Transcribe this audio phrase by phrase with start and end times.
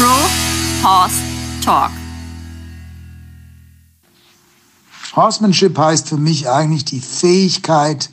[0.00, 1.20] Pro Horse
[1.62, 1.90] Talk.
[5.14, 8.08] Horsemanship heißt für mich eigentlich die Fähigkeit,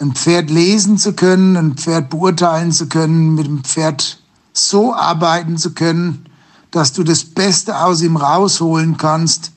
[0.00, 4.22] ein Pferd lesen zu können, ein Pferd beurteilen zu können, mit dem Pferd
[4.52, 6.26] so arbeiten zu können,
[6.70, 9.50] dass du das Beste aus ihm rausholen kannst,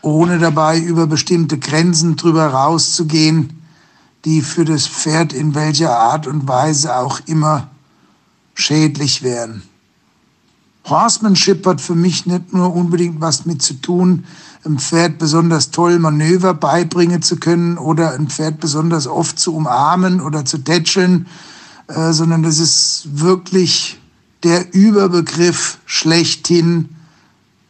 [0.00, 3.62] ohne dabei über bestimmte Grenzen drüber rauszugehen,
[4.24, 7.68] die für das Pferd in welcher Art und Weise auch immer
[8.54, 9.64] schädlich wären.
[10.84, 14.24] Horsemanship hat für mich nicht nur unbedingt was mit zu tun,
[14.64, 20.20] einem Pferd besonders toll Manöver beibringen zu können oder ein Pferd besonders oft zu umarmen
[20.20, 21.26] oder zu tätscheln,
[21.88, 24.00] äh, sondern das ist wirklich
[24.42, 26.90] der Überbegriff schlechthin,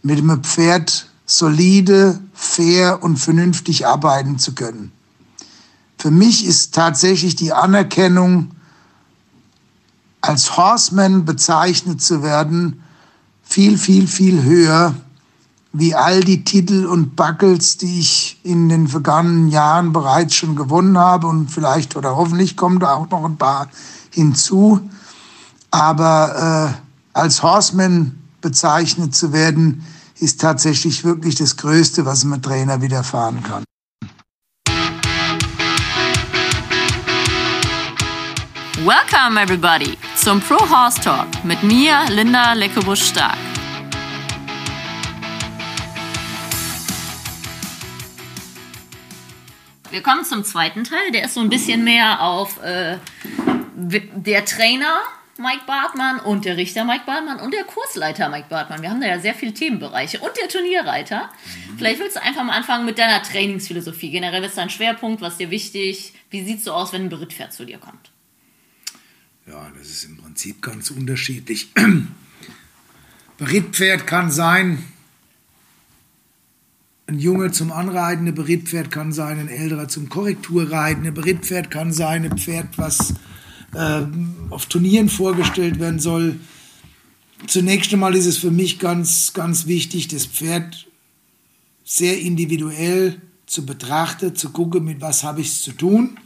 [0.02, 4.92] mit dem Pferd solide, fair und vernünftig arbeiten zu können.
[5.98, 8.50] Für mich ist tatsächlich die Anerkennung,
[10.20, 12.84] als Horseman bezeichnet zu werden,
[13.45, 14.95] viel, viel, viel höher
[15.77, 20.97] wie all die Titel und Buckles, die ich in den vergangenen Jahren bereits schon gewonnen
[20.97, 23.69] habe und vielleicht oder hoffentlich kommen da auch noch ein paar
[24.11, 24.89] hinzu.
[25.73, 29.84] Aber äh, als Horseman bezeichnet zu werden,
[30.20, 33.64] ist tatsächlich wirklich das Größte, was einem Trainer widerfahren kann.
[38.84, 43.36] Welcome everybody zum Pro Horse Talk mit mir, Linda Leckebusch-Stark.
[49.91, 52.97] Wir kommen zum zweiten Teil, der ist so ein bisschen mehr auf äh,
[53.77, 54.97] der Trainer
[55.36, 58.80] Mike Bartmann und der Richter Mike Bartmann und der Kursleiter Mike Bartmann.
[58.80, 61.28] Wir haben da ja sehr viele Themenbereiche und der Turnierreiter.
[61.77, 64.11] Vielleicht willst du einfach mal anfangen mit deiner Trainingsphilosophie.
[64.11, 66.14] Generell ist dein Schwerpunkt, was dir wichtig?
[66.30, 68.14] Wie sieht es so aus, wenn ein Berittpferd zu dir kommt?
[69.47, 71.69] Ja, das ist im Prinzip ganz unterschiedlich.
[73.39, 74.83] Berittpferd kann sein,
[77.06, 81.92] ein Junge zum Anreiten, ein Berittpferd kann sein, ein älterer zum Korrekturreiten, ein Berittpferd kann
[81.92, 83.13] sein, ein Pferd, was
[83.74, 84.07] äh,
[84.48, 86.41] auf Turnieren vorgestellt werden soll.
[87.47, 90.86] Zunächst einmal ist es für mich ganz, ganz wichtig, das Pferd
[91.85, 96.18] sehr individuell zu betrachten, zu gucken, mit was habe ich es zu tun.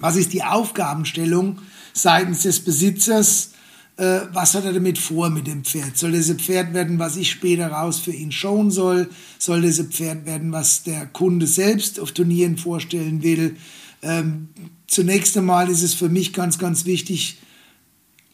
[0.00, 1.60] Was ist die Aufgabenstellung
[1.92, 3.50] seitens des Besitzers?
[3.96, 5.96] Äh, was hat er damit vor mit dem Pferd?
[5.96, 9.10] Soll das ein Pferd werden, was ich später raus für ihn schauen soll?
[9.38, 13.56] Soll das ein Pferd werden, was der Kunde selbst auf Turnieren vorstellen will?
[14.02, 14.48] Ähm,
[14.86, 17.38] zunächst einmal ist es für mich ganz, ganz wichtig,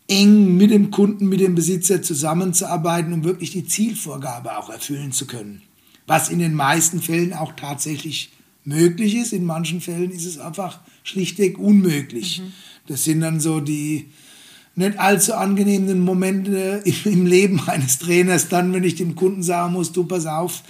[0.06, 5.26] eng mit dem Kunden, mit dem Besitzer zusammenzuarbeiten, um wirklich die Zielvorgabe auch erfüllen zu
[5.26, 5.62] können.
[6.06, 8.30] Was in den meisten Fällen auch tatsächlich
[8.64, 9.32] möglich ist.
[9.32, 12.40] In manchen Fällen ist es einfach schlichtweg unmöglich.
[12.40, 12.52] Mhm.
[12.86, 14.10] Das sind dann so die
[14.76, 19.92] nicht allzu angenehmen Momente im Leben eines Trainers, dann, wenn ich dem Kunden sagen muss,
[19.92, 20.62] du pass auf,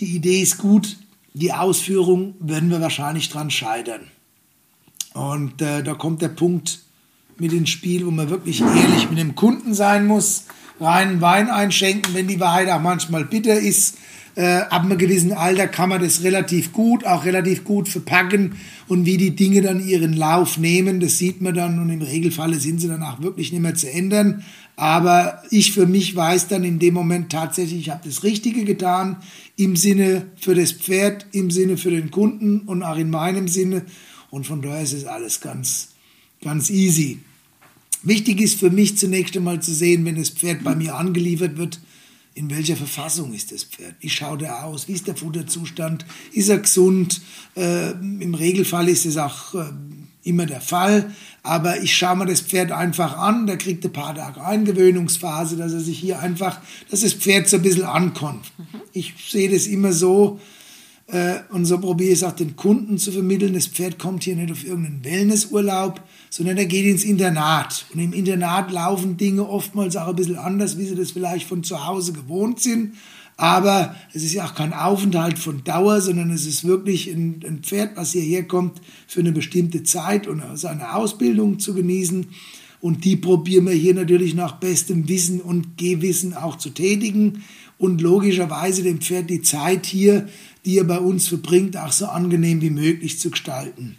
[0.00, 0.96] die Idee ist gut,
[1.34, 4.02] die Ausführung werden wir wahrscheinlich dran scheitern.
[5.14, 6.80] Und äh, da kommt der Punkt
[7.38, 10.44] mit ins Spiel, wo man wirklich ehrlich mit dem Kunden sein muss,
[10.80, 13.96] reinen Wein einschenken, wenn die Wahrheit auch manchmal bitter ist
[14.36, 18.56] äh, ab einem gewissen Alter kann man das relativ gut, auch relativ gut verpacken
[18.88, 22.54] und wie die Dinge dann ihren Lauf nehmen, das sieht man dann und im Regelfall
[22.54, 24.44] sind sie dann auch wirklich nicht mehr zu ändern.
[24.76, 29.18] Aber ich für mich weiß dann in dem Moment tatsächlich, ich habe das Richtige getan,
[29.56, 33.82] im Sinne für das Pferd, im Sinne für den Kunden und auch in meinem Sinne.
[34.30, 35.90] Und von daher ist es alles ganz,
[36.42, 37.20] ganz easy.
[38.02, 41.80] Wichtig ist für mich zunächst einmal zu sehen, wenn das Pferd bei mir angeliefert wird,
[42.34, 43.94] in welcher Verfassung ist das Pferd?
[44.00, 44.88] Wie schaut er aus?
[44.88, 46.04] Wie ist der Futterzustand?
[46.32, 47.20] Ist er gesund?
[47.56, 49.70] Äh, Im Regelfall ist es auch äh,
[50.24, 51.14] immer der Fall.
[51.44, 53.46] Aber ich schaue mir das Pferd einfach an.
[53.46, 57.56] Der kriegt ein paar Tage Eingewöhnungsphase, dass er sich hier einfach, dass das Pferd so
[57.56, 58.46] ein bisschen ankommt.
[58.58, 58.80] Mhm.
[58.92, 60.40] Ich sehe das immer so,
[61.50, 63.52] und so probiere ich es auch den Kunden zu vermitteln.
[63.52, 66.00] Das Pferd kommt hier nicht auf irgendeinen Wellnessurlaub,
[66.30, 67.84] sondern er geht ins Internat.
[67.92, 71.62] Und im Internat laufen Dinge oftmals auch ein bisschen anders, wie sie das vielleicht von
[71.62, 72.94] zu Hause gewohnt sind.
[73.36, 77.58] Aber es ist ja auch kein Aufenthalt von Dauer, sondern es ist wirklich ein, ein
[77.62, 82.28] Pferd, was hierher kommt, für eine bestimmte Zeit und seine Ausbildung zu genießen.
[82.80, 87.42] Und die probieren wir hier natürlich nach bestem Wissen und Gewissen auch zu tätigen
[87.78, 90.28] und logischerweise dem Pferd die Zeit hier
[90.64, 93.96] die er bei uns verbringt, auch so angenehm wie möglich zu gestalten.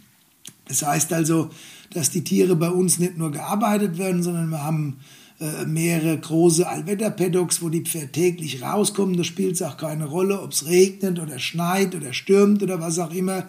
[0.68, 1.50] Das heißt also,
[1.90, 4.96] dass die Tiere bei uns nicht nur gearbeitet werden, sondern wir haben
[5.38, 9.16] äh, mehrere große Allwetterpaddocks, wo die Pferde täglich rauskommen.
[9.16, 12.98] Da spielt es auch keine Rolle, ob es regnet oder schneit oder stürmt oder was
[12.98, 13.46] auch immer.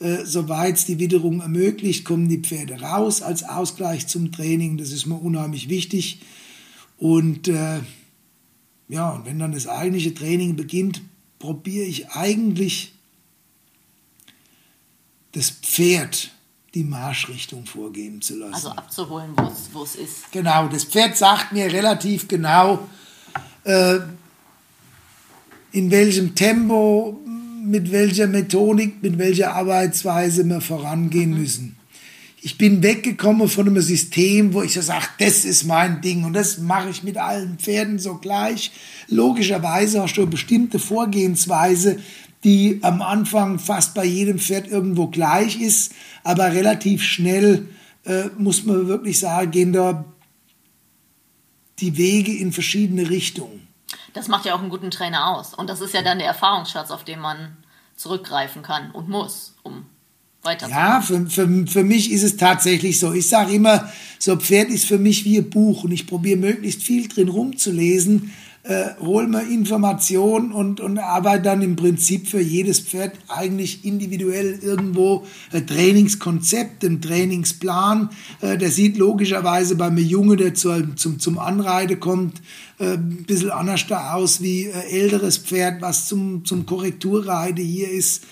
[0.00, 4.76] Äh, Soweit es die Witterung ermöglicht, kommen die Pferde raus als Ausgleich zum Training.
[4.76, 6.20] Das ist mir unheimlich wichtig.
[6.98, 7.78] Und äh,
[8.88, 11.00] ja, und wenn dann das eigentliche Training beginnt,
[11.40, 12.92] probiere ich eigentlich
[15.32, 16.30] das Pferd
[16.74, 18.54] die Marschrichtung vorgeben zu lassen.
[18.54, 19.34] Also abzuholen,
[19.72, 20.30] wo es ist.
[20.30, 22.88] Genau, das Pferd sagt mir relativ genau,
[23.64, 23.98] äh,
[25.72, 27.18] in welchem Tempo,
[27.64, 31.40] mit welcher Methodik, mit welcher Arbeitsweise wir vorangehen mhm.
[31.40, 31.76] müssen.
[32.42, 36.32] Ich bin weggekommen von einem System, wo ich so sage, das ist mein Ding und
[36.32, 38.72] das mache ich mit allen Pferden so gleich.
[39.08, 41.98] Logischerweise hast du eine bestimmte Vorgehensweise,
[42.42, 45.92] die am Anfang fast bei jedem Pferd irgendwo gleich ist,
[46.24, 47.68] aber relativ schnell
[48.04, 50.06] äh, muss man wirklich sagen, gehen da
[51.78, 53.68] die Wege in verschiedene Richtungen.
[54.14, 55.52] Das macht ja auch einen guten Trainer aus.
[55.52, 57.58] Und das ist ja dann der Erfahrungsschatz, auf den man
[57.96, 59.84] zurückgreifen kann und muss, um
[60.42, 60.84] weiterzukommen.
[60.84, 63.12] Ja, für, für, für mich ist es tatsächlich so.
[63.12, 66.38] Ich sage immer, so ein Pferd ist für mich wie ein Buch und ich probiere
[66.38, 68.32] möglichst viel drin rumzulesen,
[68.62, 74.58] äh, hol mir Informationen und, und arbeite dann im Prinzip für jedes Pferd eigentlich individuell
[74.60, 78.10] irgendwo ein Trainingskonzept, einen Trainingsplan.
[78.42, 82.42] Äh, der sieht logischerweise bei einem Junge, der zu, zum, zum Anreide kommt,
[82.78, 87.90] äh, ein bisschen anders da aus wie ein älteres Pferd, was zum, zum Korrekturreide hier
[87.90, 88.24] ist.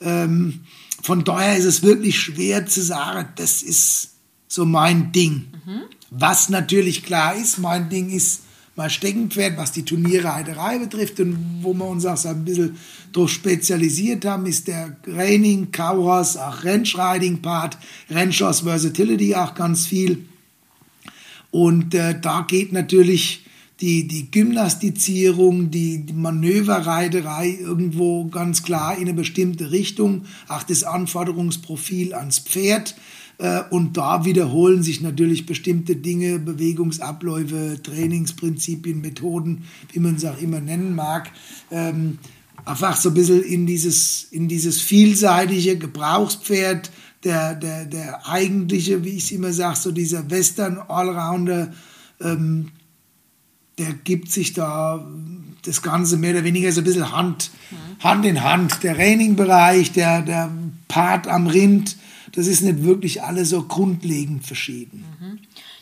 [0.00, 0.62] Ähm,
[1.02, 4.10] von daher ist es wirklich schwer zu sagen, das ist
[4.48, 5.46] so mein Ding.
[5.64, 5.82] Mhm.
[6.10, 8.42] Was natürlich klar ist, mein Ding ist
[8.76, 12.76] mein Steckenpferd, was die Turnierreiterei betrifft und wo wir uns auch so ein bisschen
[13.10, 17.78] durch spezialisiert haben, ist der Reining, Cowhorse, auch Rennschriding-Part,
[18.10, 20.26] Rennschloss Versatility auch ganz viel.
[21.50, 23.45] Und äh, da geht natürlich
[23.80, 30.82] die, die Gymnastizierung, die, die Manöverreiterei irgendwo ganz klar in eine bestimmte Richtung, auch das
[30.82, 32.96] Anforderungsprofil ans Pferd.
[33.38, 40.40] Äh, und da wiederholen sich natürlich bestimmte Dinge, Bewegungsabläufe, Trainingsprinzipien, Methoden, wie man es auch
[40.40, 41.30] immer nennen mag.
[41.70, 42.18] Ähm,
[42.64, 46.90] einfach so ein bisschen in dieses, in dieses vielseitige Gebrauchspferd,
[47.24, 51.74] der, der, der eigentliche, wie ich es immer sage, so dieser Western Allrounder,
[52.20, 52.70] ähm,
[53.78, 55.06] der gibt sich da
[55.64, 57.50] das Ganze mehr oder weniger so ein bisschen Hand.
[58.00, 58.82] Hand in Hand.
[58.82, 60.50] Der Raining-Bereich, der, der
[60.88, 61.96] Part am Rind,
[62.32, 65.04] das ist nicht wirklich alles so grundlegend verschieden.
[65.20, 65.38] Mhm.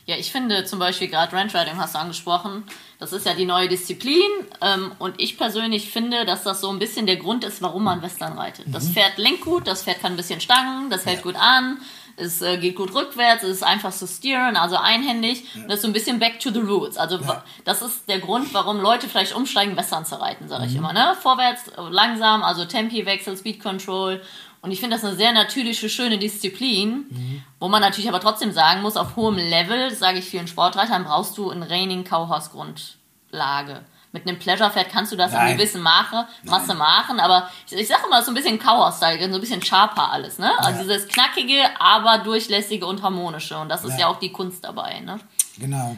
[0.07, 2.65] Ja, ich finde zum Beispiel gerade Ranch Riding hast du angesprochen,
[2.99, 4.21] das ist ja die neue Disziplin
[4.61, 8.03] ähm, und ich persönlich finde, dass das so ein bisschen der Grund ist, warum man
[8.03, 8.69] Western reitet.
[8.69, 8.73] Mhm.
[8.73, 11.23] Das Pferd lenkt gut, das Pferd kann ein bisschen stangen, das hält ja.
[11.23, 11.79] gut an,
[12.17, 15.45] es äh, geht gut rückwärts, es ist einfach zu steeren, also einhändig.
[15.55, 15.63] Ja.
[15.67, 16.97] Das ist so ein bisschen back to the roots.
[16.97, 17.43] Also ja.
[17.65, 20.69] das ist der Grund, warum Leute vielleicht umsteigen, Western zu reiten, sage mhm.
[20.71, 20.93] ich immer.
[20.93, 21.17] Ne?
[21.21, 24.21] Vorwärts, langsam, also Tempi-Wechsel, Speed Control
[24.65, 27.43] und ich finde das eine sehr natürliche, schöne Disziplin, mhm.
[27.61, 31.37] wo man natürlich aber trotzdem sagen muss, auf hohem Level, sage ich vielen Sportreitern, brauchst
[31.37, 33.85] du eine Raining Cowhouse Grundlage.
[34.15, 35.51] Mit einem Pleasure-Pferd kannst du das Nein.
[35.51, 36.79] in gewissen Mache, Masse Nein.
[36.79, 40.39] machen, aber ich, ich sage immer, so ein bisschen Cowhouse-Style, so ein bisschen sharper alles,
[40.39, 40.57] ne?
[40.61, 40.85] Also ja.
[40.85, 43.59] dieses knackige, aber durchlässige und harmonische.
[43.59, 45.19] Und das ist ja, auch die Kunst dabei, ne?
[45.59, 45.97] Genau.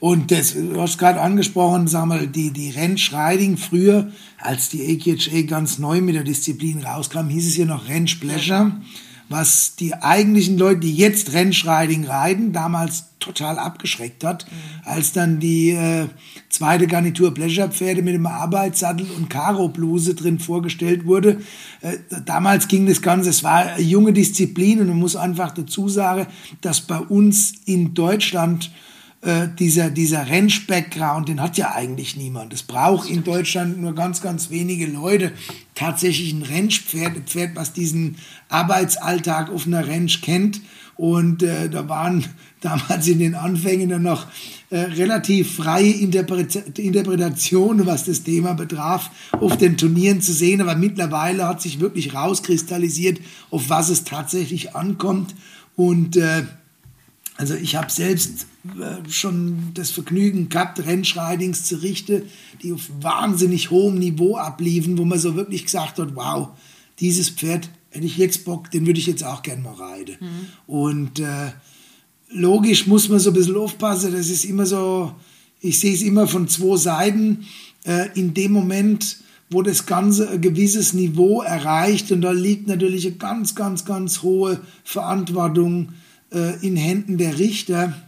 [0.00, 5.42] Und das, du hast gerade angesprochen, sag mal, die, die Rennschriding früher, als die AKHA
[5.42, 8.72] ganz neu mit der Disziplin rauskam, hieß es hier noch Rennspleasure,
[9.28, 14.88] was die eigentlichen Leute, die jetzt Rennschriding reiten, damals total abgeschreckt hat, mhm.
[14.88, 16.06] als dann die äh,
[16.48, 21.40] zweite Garnitur Pleasure-Pferde mit dem Arbeitssattel und Karo-Bluse drin vorgestellt wurde.
[21.80, 25.88] Äh, damals ging das Ganze, es war eine junge Disziplin und man muss einfach dazu
[25.88, 26.26] sagen,
[26.60, 28.70] dass bei uns in Deutschland
[29.22, 32.52] äh, dieser, dieser Rennsch-Background, den hat ja eigentlich niemand.
[32.52, 35.32] Es braucht in Deutschland nur ganz, ganz wenige Leute
[35.74, 38.16] tatsächlich ein Rennschpferd, ein Pferd, was diesen
[38.48, 40.60] Arbeitsalltag auf einer Rennsch kennt.
[40.96, 42.24] Und äh, da waren
[42.60, 44.26] damals in den Anfängen dann noch
[44.70, 50.60] äh, relativ freie Interpret Interpretationen, was das Thema betraf, auf den Turnieren zu sehen.
[50.60, 53.20] Aber mittlerweile hat sich wirklich rauskristallisiert,
[53.50, 55.34] auf was es tatsächlich ankommt.
[55.74, 56.44] Und äh,
[57.36, 58.46] also ich habe selbst
[59.08, 62.22] schon das Vergnügen gehabt, Rennschreidings zu richten,
[62.62, 66.48] die auf wahnsinnig hohem Niveau abliefen, wo man so wirklich gesagt hat, wow,
[67.00, 70.16] dieses Pferd hätte ich jetzt Bock, den würde ich jetzt auch gern mal reiten.
[70.20, 70.46] Mhm.
[70.66, 71.52] Und äh,
[72.30, 75.14] logisch muss man so ein bisschen aufpassen, das ist immer so,
[75.60, 77.46] ich sehe es immer von zwei Seiten.
[77.84, 79.18] Äh, in dem Moment,
[79.48, 84.22] wo das Ganze ein gewisses Niveau erreicht, und da liegt natürlich eine ganz, ganz, ganz
[84.22, 85.90] hohe Verantwortung
[86.32, 88.05] äh, in Händen der Richter, äh,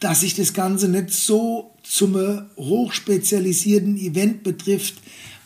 [0.00, 2.16] dass sich das Ganze nicht so zum
[2.56, 4.94] hochspezialisierten Event betrifft,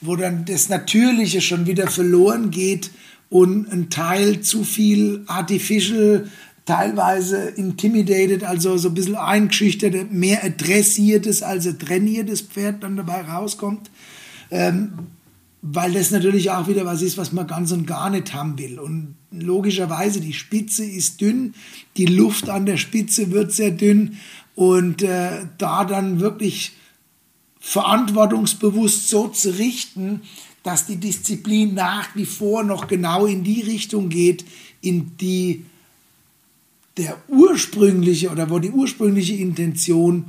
[0.01, 2.91] wo dann das Natürliche schon wieder verloren geht
[3.31, 6.29] und ein Teil zu viel Artificial
[6.67, 13.23] teilweise intimidated, also so ein bisschen eingeschüchtert, mehr ein dressiertes als trainiertes Pferd dann dabei
[13.23, 13.91] rauskommt.
[14.51, 14.93] Ähm,
[15.67, 18.79] weil das natürlich auch wieder was ist, was man ganz und gar nicht haben will.
[18.79, 21.55] Und logischerweise, die Spitze ist dünn,
[21.97, 24.19] die Luft an der Spitze wird sehr dünn
[24.55, 26.73] und äh, da dann wirklich
[27.61, 30.21] verantwortungsbewusst so zu richten,
[30.63, 34.45] dass die Disziplin nach wie vor noch genau in die Richtung geht,
[34.83, 35.65] in die
[36.99, 40.27] der ursprüngliche oder wo die ursprüngliche Intention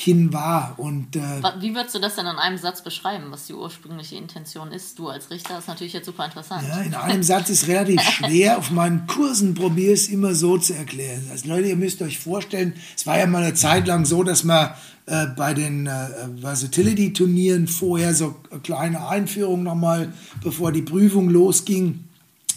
[0.00, 0.74] hin war.
[0.76, 4.70] Und, äh, Wie würdest du das denn in einem Satz beschreiben, was die ursprüngliche Intention
[4.70, 4.96] ist?
[4.96, 6.62] Du als Richter ist natürlich jetzt super interessant.
[6.68, 8.58] Ja, in einem Satz ist relativ schwer.
[8.58, 11.26] Auf meinen Kursen probiere ich es immer so zu erklären.
[11.32, 14.44] Also Leute, ihr müsst euch vorstellen, es war ja mal eine Zeit lang so, dass
[14.44, 14.70] man
[15.06, 16.06] äh, bei den äh,
[16.42, 20.12] Versatility-Turnieren vorher so eine kleine Einführung nochmal,
[20.44, 22.04] bevor die Prüfung losging,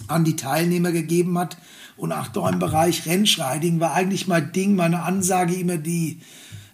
[0.07, 1.57] an die Teilnehmer gegeben hat.
[1.97, 6.21] Und auch da im Bereich Rennschreiding war eigentlich mein Ding, meine Ansage immer die,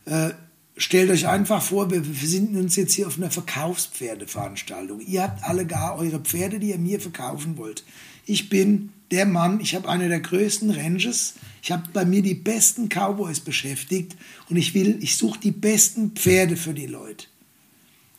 [0.03, 0.31] äh,
[0.77, 5.01] stellt euch einfach vor, wir befinden uns jetzt hier auf einer Verkaufspferdeveranstaltung.
[5.01, 7.83] Ihr habt alle gar eure Pferde, die ihr mir verkaufen wollt.
[8.25, 12.33] Ich bin der Mann, ich habe eine der größten Ranges, ich habe bei mir die
[12.33, 14.15] besten Cowboys beschäftigt
[14.49, 17.27] und ich will, ich suche die besten Pferde für die Leute.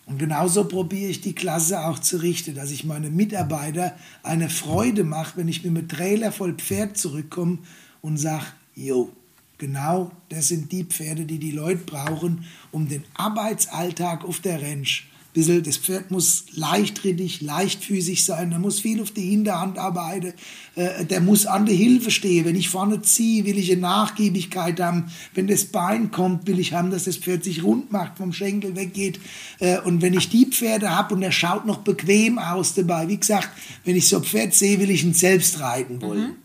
[0.06, 5.04] Und genauso probiere ich die Klasse auch zu richten, dass ich meine Mitarbeiter eine Freude
[5.04, 7.58] mache, wenn ich mit einem Trailer voll Pferd zurückkomme
[8.00, 9.12] und sage, yo,
[9.58, 15.08] Genau, das sind die Pferde, die die Leute brauchen, um den Arbeitsalltag auf der Ranch.
[15.34, 20.32] Bisschen, das Pferd muss leichtrittig, leichtfüßig sein, der muss viel auf die Hinterhand arbeiten,
[20.74, 22.44] äh, der muss an der Hilfe stehen.
[22.44, 25.12] Wenn ich vorne ziehe, will ich eine Nachgiebigkeit haben.
[25.34, 28.74] Wenn das Bein kommt, will ich haben, dass das Pferd sich rund macht, vom Schenkel
[28.74, 29.20] weggeht.
[29.58, 33.18] Äh, und wenn ich die Pferde habe und er schaut noch bequem aus dabei, wie
[33.18, 33.50] gesagt,
[33.84, 36.36] wenn ich so ein Pferd sehe, will ich ihn selbst reiten wollen.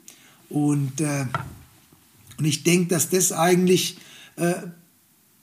[0.50, 0.56] Mhm.
[0.56, 1.26] Und äh,
[2.44, 3.96] und ich denke, dass das eigentlich
[4.36, 4.56] äh,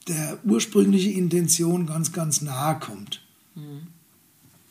[0.06, 3.22] der ursprünglichen Intention ganz, ganz nahe kommt.
[3.54, 3.86] Mhm.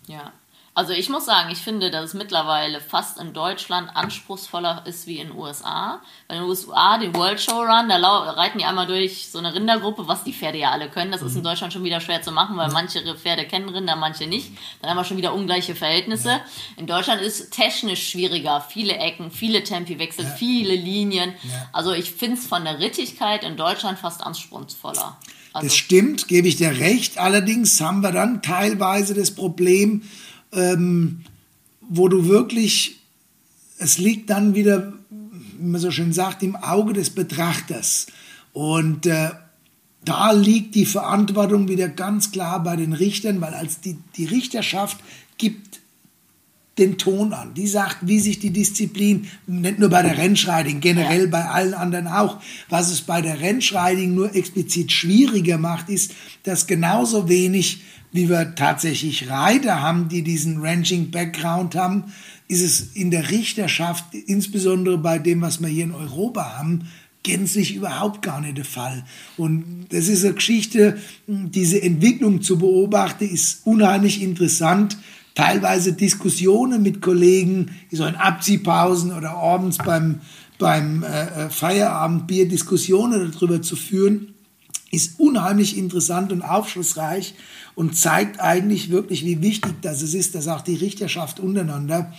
[0.06, 0.32] Ja.
[0.80, 5.20] Also ich muss sagen, ich finde, dass es mittlerweile fast in Deutschland anspruchsvoller ist wie
[5.20, 6.00] in den USA.
[6.30, 9.54] Weil in den USA, den World Show Run, da reiten die einmal durch so eine
[9.54, 11.12] Rindergruppe, was die Pferde ja alle können.
[11.12, 11.44] Das ist in mhm.
[11.44, 14.54] Deutschland schon wieder schwer zu machen, weil manche Pferde kennen Rinder, manche nicht.
[14.80, 16.30] Dann haben wir schon wieder ungleiche Verhältnisse.
[16.30, 16.42] Ja.
[16.78, 18.62] In Deutschland ist es technisch schwieriger.
[18.62, 20.32] Viele Ecken, viele Tempiwechsel, ja.
[20.32, 21.34] viele Linien.
[21.44, 21.70] Ja.
[21.74, 25.18] Also ich finde es von der Rittigkeit in Deutschland fast anspruchsvoller.
[25.52, 27.18] Also das stimmt, gebe ich dir recht.
[27.18, 30.04] Allerdings haben wir dann teilweise das Problem,
[30.54, 31.22] ähm,
[31.82, 33.00] wo du wirklich,
[33.78, 38.08] es liegt dann wieder, wie man so schön sagt, im Auge des Betrachters.
[38.54, 39.32] Und äh,
[40.06, 44.98] da liegt die Verantwortung wieder ganz klar bei den Richtern, weil als die, die Richterschaft
[45.38, 45.80] gibt
[46.80, 47.54] den Ton an.
[47.54, 52.08] Die sagt, wie sich die Disziplin, nicht nur bei der Rennschreiding, generell bei allen anderen
[52.08, 56.14] auch, was es bei der Rennschreiding nur explizit schwieriger macht, ist,
[56.44, 62.06] dass genauso wenig wie wir tatsächlich Reiter haben, die diesen Ranching-Background haben,
[62.48, 66.88] ist es in der Richterschaft, insbesondere bei dem, was wir hier in Europa haben,
[67.22, 69.04] gänzlich überhaupt gar nicht der Fall.
[69.38, 70.98] Und das ist eine Geschichte,
[71.28, 74.98] diese Entwicklung zu beobachten, ist unheimlich interessant.
[75.36, 80.22] Teilweise Diskussionen mit Kollegen, so in Abziehpausen oder abends beim,
[80.58, 84.34] beim äh, äh Feierabendbier Diskussionen darüber zu führen,
[84.92, 87.36] ist unheimlich interessant und aufschlussreich
[87.76, 92.14] und zeigt eigentlich wirklich, wie wichtig das ist, dass auch die Richterschaft untereinander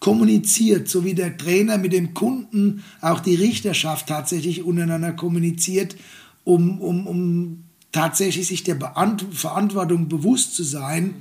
[0.00, 5.96] kommuniziert, so wie der Trainer mit dem Kunden auch die Richterschaft tatsächlich untereinander kommuniziert,
[6.44, 11.14] um, um, um tatsächlich sich der Beant Verantwortung bewusst zu sein,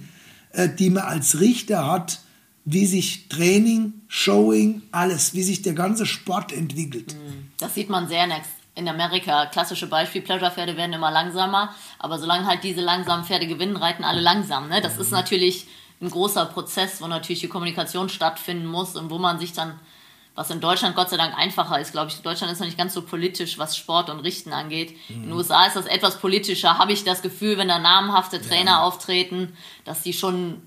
[0.52, 2.22] äh, die man als Richter hat,
[2.66, 7.16] wie sich Training, Showing, alles, wie sich der ganze Sport entwickelt.
[7.60, 8.32] Das sieht man sehr in
[8.78, 14.04] Amerika, klassische Beispiel, Pleasure-Pferde werden immer langsamer, aber solange halt diese langsamen Pferde gewinnen, reiten
[14.04, 14.70] alle langsam.
[14.70, 14.82] Ne?
[14.82, 15.68] Das ist natürlich
[16.02, 19.80] ein großer Prozess, wo natürlich die Kommunikation stattfinden muss und wo man sich dann,
[20.36, 22.94] was in Deutschland Gott sei Dank einfacher ist, glaube ich, Deutschland ist noch nicht ganz
[22.94, 24.96] so politisch, was Sport und Richten angeht.
[25.10, 25.16] Mhm.
[25.16, 28.72] In den USA ist das etwas politischer, habe ich das Gefühl, wenn da namenhafte Trainer
[28.72, 28.82] ja.
[28.82, 30.62] auftreten, dass die schon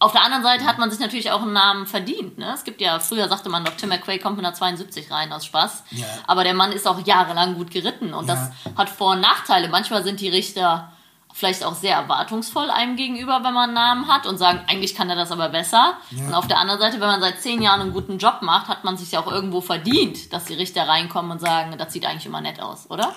[0.00, 2.38] auf der anderen Seite hat man sich natürlich auch einen Namen verdient.
[2.38, 2.52] Ne?
[2.54, 5.44] Es gibt ja, früher sagte man doch, Tim McQuay kommt mit einer 72 rein aus
[5.44, 5.84] Spaß.
[5.90, 6.06] Ja.
[6.26, 8.34] Aber der Mann ist auch jahrelang gut geritten und ja.
[8.34, 9.68] das hat Vor- und Nachteile.
[9.68, 10.90] Manchmal sind die Richter
[11.32, 15.10] vielleicht auch sehr erwartungsvoll einem gegenüber, wenn man einen Namen hat und sagen, eigentlich kann
[15.10, 15.98] er das aber besser.
[16.10, 16.26] Ja.
[16.26, 18.84] Und auf der anderen Seite, wenn man seit zehn Jahren einen guten Job macht, hat
[18.84, 22.26] man sich ja auch irgendwo verdient, dass die Richter reinkommen und sagen, das sieht eigentlich
[22.26, 23.14] immer nett aus, oder?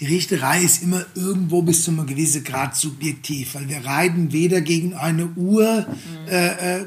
[0.00, 4.60] Die Richterei ist immer irgendwo bis zu einem gewissen Grad subjektiv, weil wir reiten weder
[4.60, 6.28] gegen eine Uhr, mhm.
[6.28, 6.84] äh,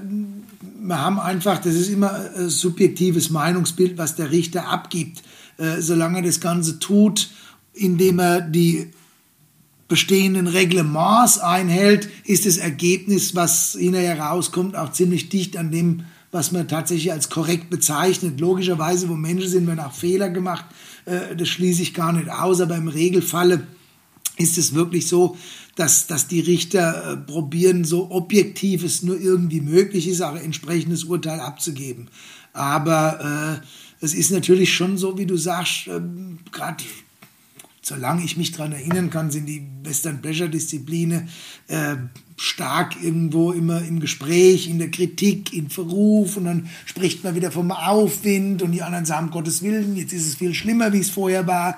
[0.86, 5.24] wir haben einfach, das ist immer ein subjektives Meinungsbild, was der Richter abgibt.
[5.58, 7.30] Äh, solange er das Ganze tut,
[7.74, 8.92] indem er die
[9.88, 16.04] bestehenden Reglements einhält, ist das Ergebnis, was hinterher rauskommt, auch ziemlich dicht an dem,
[16.34, 18.40] was man tatsächlich als korrekt bezeichnet.
[18.40, 20.66] Logischerweise, wo Menschen sind, werden auch Fehler gemacht.
[21.06, 23.68] Äh, das schließe ich gar nicht aus, aber im Regelfalle
[24.38, 25.38] ist es wirklich so,
[25.76, 30.44] dass, dass die Richter äh, probieren, so objektiv es nur irgendwie möglich ist, auch ein
[30.44, 32.08] entsprechendes Urteil abzugeben.
[32.52, 36.02] Aber äh, es ist natürlich schon so, wie du sagst, äh,
[36.52, 36.84] gerade
[37.84, 41.28] solange ich mich daran erinnern kann, sind die Western Pleasure Disziplinen
[41.68, 41.98] äh,
[42.38, 47.52] stark irgendwo immer im Gespräch, in der Kritik, in Verruf und dann spricht man wieder
[47.52, 51.10] vom Aufwind und die anderen sagen, Gottes Willen, jetzt ist es viel schlimmer, wie es
[51.10, 51.78] vorher war.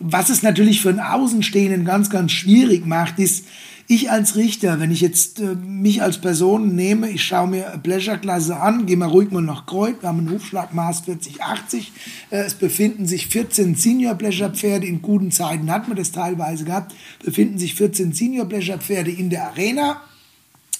[0.00, 3.46] Was es natürlich für einen Außenstehenden ganz, ganz schwierig macht, ist,
[3.86, 8.56] ich als Richter, wenn ich jetzt äh, mich als Person nehme, ich schaue mir Pleasure-Klasse
[8.56, 11.92] an, gehe mal ruhig mal nach Kreuz, wir haben ein Hufschlagmaß 4080,
[12.30, 17.58] äh, es befinden sich 14 Senior-Pleasure-Pferde, in guten Zeiten hat man das teilweise gehabt, befinden
[17.58, 20.00] sich 14 Senior-Pleasure-Pferde in der Arena,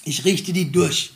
[0.03, 1.11] ich richte die durch.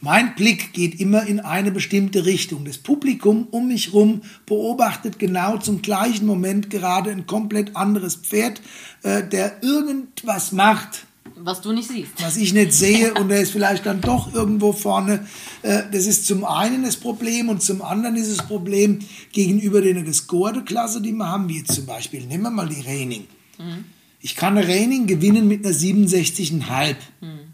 [0.00, 2.64] Mein Blick geht immer in eine bestimmte Richtung.
[2.64, 8.60] Das Publikum um mich herum beobachtet genau zum gleichen Moment gerade ein komplett anderes Pferd,
[9.02, 11.07] äh, der irgendwas macht.
[11.42, 12.12] Was du nicht siehst.
[12.20, 15.26] Was ich nicht sehe und der ist vielleicht dann doch irgendwo vorne.
[15.62, 19.00] Äh, das ist zum einen das Problem und zum anderen ist das Problem
[19.32, 23.26] gegenüber der Gescorde-Klasse, die wir haben, wie jetzt zum Beispiel, nehmen wir mal die Reining.
[23.58, 23.84] Mhm.
[24.20, 26.96] Ich kann eine Reining gewinnen mit einer 67,5.
[27.20, 27.48] Mhm.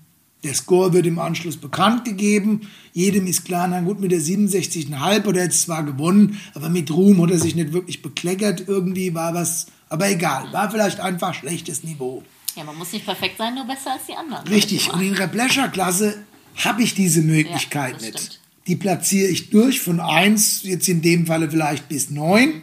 [0.44, 2.68] Der Score wird im Anschluss bekannt gegeben.
[2.92, 7.22] Jedem ist klar, na gut, mit der 67,5 oder jetzt zwar gewonnen, aber mit Ruhm
[7.22, 8.64] hat er sich nicht wirklich bekleckert.
[8.66, 12.22] Irgendwie war was, aber egal, war vielleicht einfach schlechtes Niveau.
[12.56, 14.46] Ja, man muss nicht perfekt sein, nur besser als die anderen.
[14.46, 16.24] Richtig, und in der Pleasure-Klasse
[16.56, 18.18] habe ich diese Möglichkeit ja, nicht.
[18.18, 18.40] Stimmt.
[18.66, 22.62] Die platziere ich durch von 1, jetzt in dem Falle vielleicht bis 9.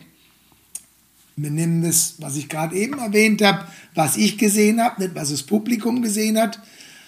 [1.36, 5.30] Wir nehmen das, was ich gerade eben erwähnt habe, was ich gesehen habe, nicht was
[5.30, 6.60] das Publikum gesehen hat.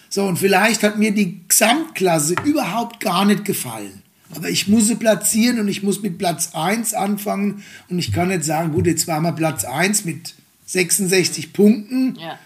[0.08, 4.02] So, und vielleicht hat mir die Gesamtklasse überhaupt gar nicht gefallen.
[4.34, 7.64] Aber ich muss sie platzieren und ich muss mit Platz 1 anfangen.
[7.88, 10.34] Und ich kann nicht sagen, gut, jetzt war mal Platz 1 mit
[10.66, 12.16] 66 Punkten.
[12.18, 12.38] Ja.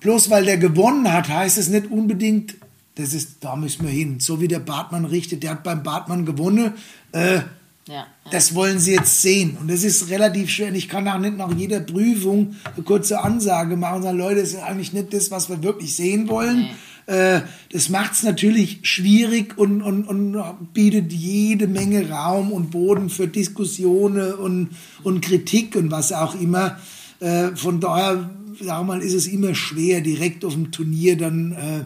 [0.00, 2.56] Bloß weil der gewonnen hat, heißt es nicht unbedingt,
[2.96, 4.20] das ist, da müssen wir hin.
[4.20, 6.72] So wie der Bartmann richtet, der hat beim Bartmann gewonnen.
[7.12, 7.40] Äh,
[7.88, 9.56] ja, Das wollen sie jetzt sehen.
[9.60, 10.68] Und das ist relativ schwer.
[10.68, 14.40] Und ich kann auch nicht nach jeder Prüfung eine kurze Ansage machen und sagen, Leute,
[14.40, 16.68] das ist eigentlich nicht das, was wir wirklich sehen wollen.
[17.06, 17.14] Nee.
[17.14, 23.10] Äh, das macht es natürlich schwierig und, und, und bietet jede Menge Raum und Boden
[23.10, 24.70] für Diskussionen und,
[25.04, 26.80] und Kritik und was auch immer.
[27.20, 28.28] Äh, von daher,
[28.60, 31.84] sag mal, ist es immer schwer, direkt auf dem Turnier dann äh,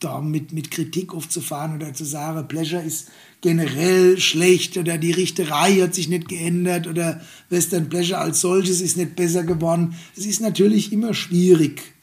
[0.00, 3.08] da mit, mit Kritik aufzufahren oder zu sagen, Pleasure ist
[3.40, 8.96] generell schlecht oder die Richterei hat sich nicht geändert oder Western Pleasure als solches ist
[8.96, 9.94] nicht besser geworden.
[10.16, 11.94] Es ist natürlich immer schwierig,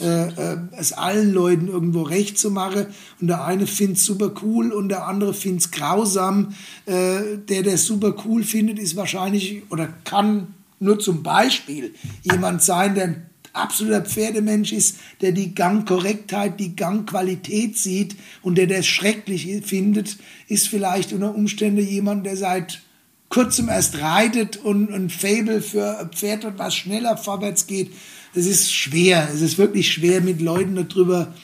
[0.00, 2.86] äh, äh, es allen Leuten irgendwo recht zu machen.
[3.20, 6.54] Und der eine findet es super cool und der andere findet es grausam.
[6.86, 12.62] Äh, der, der es super cool findet, ist wahrscheinlich oder kann nur zum Beispiel jemand
[12.62, 13.16] sein, der
[13.54, 20.18] absoluter Pferdemensch ist, der die Gangkorrektheit, die Gangqualität sieht und der das schrecklich findet,
[20.48, 22.82] ist vielleicht unter Umständen jemand, der seit
[23.30, 27.90] kurzem erst reitet und ein Fable für ein Pferd hat, was schneller vorwärts geht.
[28.34, 29.28] Das ist schwer.
[29.32, 31.34] Es ist wirklich schwer, mit Leuten darüber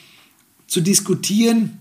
[0.67, 1.80] zu diskutieren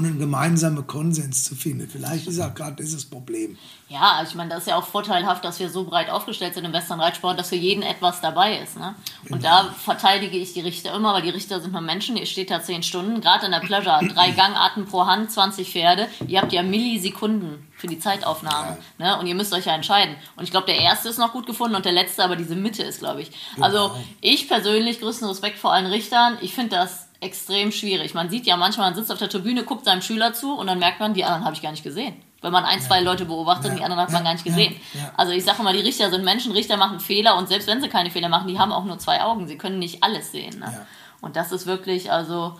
[0.00, 1.86] und einen gemeinsamen Konsens zu finden.
[1.88, 3.58] Vielleicht ist auch gerade dieses Problem.
[3.88, 6.72] Ja, ich meine, das ist ja auch vorteilhaft, dass wir so breit aufgestellt sind im
[6.72, 8.78] Western-Reitsport, dass für jeden etwas dabei ist.
[8.78, 8.94] Ne?
[9.28, 9.64] Und genau.
[9.64, 12.62] da verteidige ich die Richter immer, weil die Richter sind nur Menschen, ihr steht da
[12.62, 16.62] zehn Stunden, gerade in der Pleasure, drei Gangarten pro Hand, 20 Pferde, ihr habt ja
[16.62, 18.78] Millisekunden für die Zeitaufnahme.
[18.98, 19.16] Ja.
[19.16, 19.18] Ne?
[19.18, 20.14] Und ihr müsst euch ja entscheiden.
[20.36, 22.82] Und ich glaube, der erste ist noch gut gefunden und der letzte, aber diese Mitte
[22.82, 23.32] ist, glaube ich.
[23.54, 23.66] Genau.
[23.66, 28.14] Also ich persönlich, größten Respekt vor allen Richtern, ich finde das extrem schwierig.
[28.14, 30.78] Man sieht ja manchmal, man sitzt auf der Tribüne, guckt seinem Schüler zu und dann
[30.78, 32.14] merkt man, die anderen habe ich gar nicht gesehen.
[32.40, 33.76] Wenn man ein, zwei Leute beobachtet, ja.
[33.76, 34.74] die anderen hat man gar nicht gesehen.
[34.94, 35.12] Ja.
[35.16, 37.90] Also ich sage immer, die Richter sind Menschen, Richter machen Fehler und selbst wenn sie
[37.90, 39.46] keine Fehler machen, die haben auch nur zwei Augen.
[39.46, 40.58] Sie können nicht alles sehen.
[40.58, 40.86] Ne?
[41.20, 42.58] Und das ist wirklich, also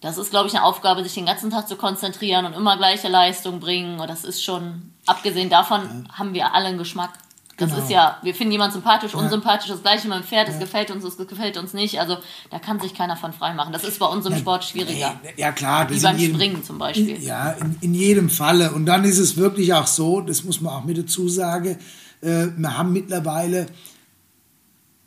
[0.00, 3.08] das ist, glaube ich, eine Aufgabe, sich den ganzen Tag zu konzentrieren und immer gleiche
[3.08, 4.00] Leistung bringen.
[4.00, 7.12] Und das ist schon, abgesehen davon, haben wir alle einen Geschmack.
[7.58, 7.82] Das genau.
[7.82, 10.60] ist ja, wir finden jemanden sympathisch, unsympathisch, das gleiche mit dem Pferd, das ja.
[10.60, 12.00] gefällt uns, das gefällt uns nicht.
[12.00, 12.16] Also
[12.50, 13.72] da kann sich keiner von frei machen.
[13.72, 15.20] Das ist bei uns im ja, Sport schwieriger.
[15.36, 15.88] Ja, klar.
[15.90, 17.16] Wie beim jedem, Springen zum Beispiel.
[17.16, 18.72] In, ja, in, in, jedem Falle.
[18.72, 21.76] Und dann ist es wirklich auch so, das muss man auch mit dazu sagen,
[22.22, 23.66] äh, wir haben mittlerweile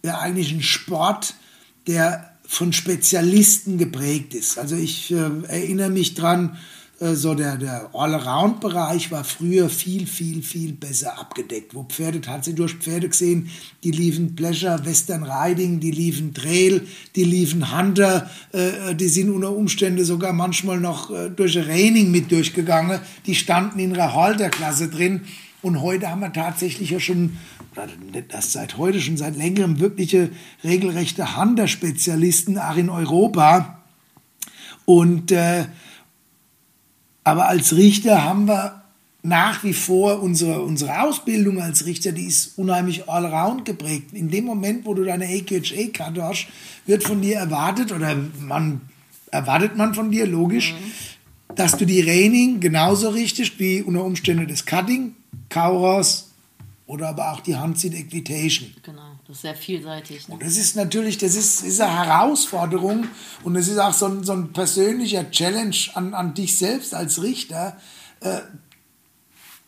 [0.03, 1.33] ja eigentlich einen Sport,
[1.87, 4.59] der von Spezialisten geprägt ist.
[4.59, 5.15] Also ich äh,
[5.47, 6.57] erinnere mich dran, äh,
[7.13, 11.75] so der, der Allround-Bereich war früher viel, viel, viel besser abgedeckt.
[11.75, 13.49] Wo Pferde tatsächlich durch Pferde gesehen,
[13.83, 19.51] die liefen Pleasure, Western Riding, die liefen Trail, die liefen Hunter, äh, die sind unter
[19.51, 22.99] Umständen sogar manchmal noch äh, durch Raining mit durchgegangen.
[23.25, 25.21] Die standen in ihrer Halterklasse drin.
[25.61, 27.37] Und heute haben wir tatsächlich ja schon
[28.29, 30.29] erst seit heute, schon seit längerem wirkliche
[30.63, 33.81] regelrechte Hunter-Spezialisten, auch in Europa.
[34.85, 35.65] Und äh,
[37.25, 38.83] aber als Richter haben wir
[39.23, 44.13] nach wie vor unsere, unsere Ausbildung als Richter, die ist unheimlich allround geprägt.
[44.13, 46.47] In dem Moment, wo du deine AQHA-Karte hast,
[46.85, 48.81] wird von dir erwartet, oder man
[49.31, 51.55] erwartet man von dir, logisch, mhm.
[51.55, 55.15] dass du die Reining genauso richtest wie unter Umständen das Cutting,
[55.49, 56.31] Kauros,
[56.87, 58.73] oder aber auch die Handseat Equitation.
[58.83, 60.27] Genau, das ist sehr vielseitig.
[60.27, 60.35] Ne?
[60.35, 63.07] Und das ist natürlich, das ist, ist eine Herausforderung
[63.43, 67.21] und es ist auch so ein, so ein persönlicher Challenge an, an dich selbst als
[67.21, 67.77] Richter,
[68.19, 68.41] äh,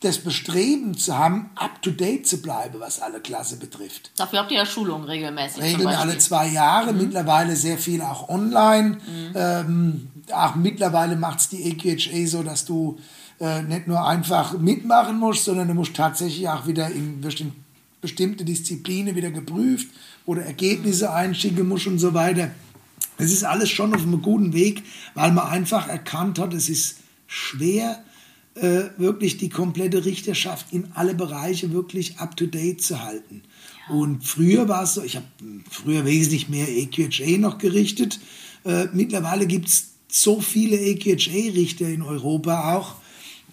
[0.00, 4.12] das Bestreben zu haben, up-to-date zu bleiben, was alle Klasse betrifft.
[4.16, 5.60] Dafür habt ihr ja Schulungen regelmäßig.
[5.60, 6.98] Regeln alle zwei Jahre, mhm.
[6.98, 8.90] mittlerweile sehr viel auch online.
[8.90, 9.32] Mhm.
[9.34, 13.00] Ähm, auch mittlerweile macht es die EQHA so, dass du
[13.40, 17.20] äh, nicht nur einfach mitmachen musst, sondern du musst tatsächlich auch wieder in
[18.00, 19.88] bestimmte Disziplinen wieder geprüft
[20.26, 22.50] oder Ergebnisse einschicken musst und so weiter.
[23.16, 24.82] Es ist alles schon auf einem guten Weg,
[25.14, 28.02] weil man einfach erkannt hat, es ist schwer,
[28.54, 33.42] äh, wirklich die komplette Richterschaft in alle Bereiche wirklich up-to-date zu halten.
[33.88, 35.26] Und früher war es so, ich habe
[35.70, 38.18] früher wesentlich mehr EQHA noch gerichtet.
[38.64, 42.96] Äh, mittlerweile gibt es so viele EQHA-Richter in Europa auch,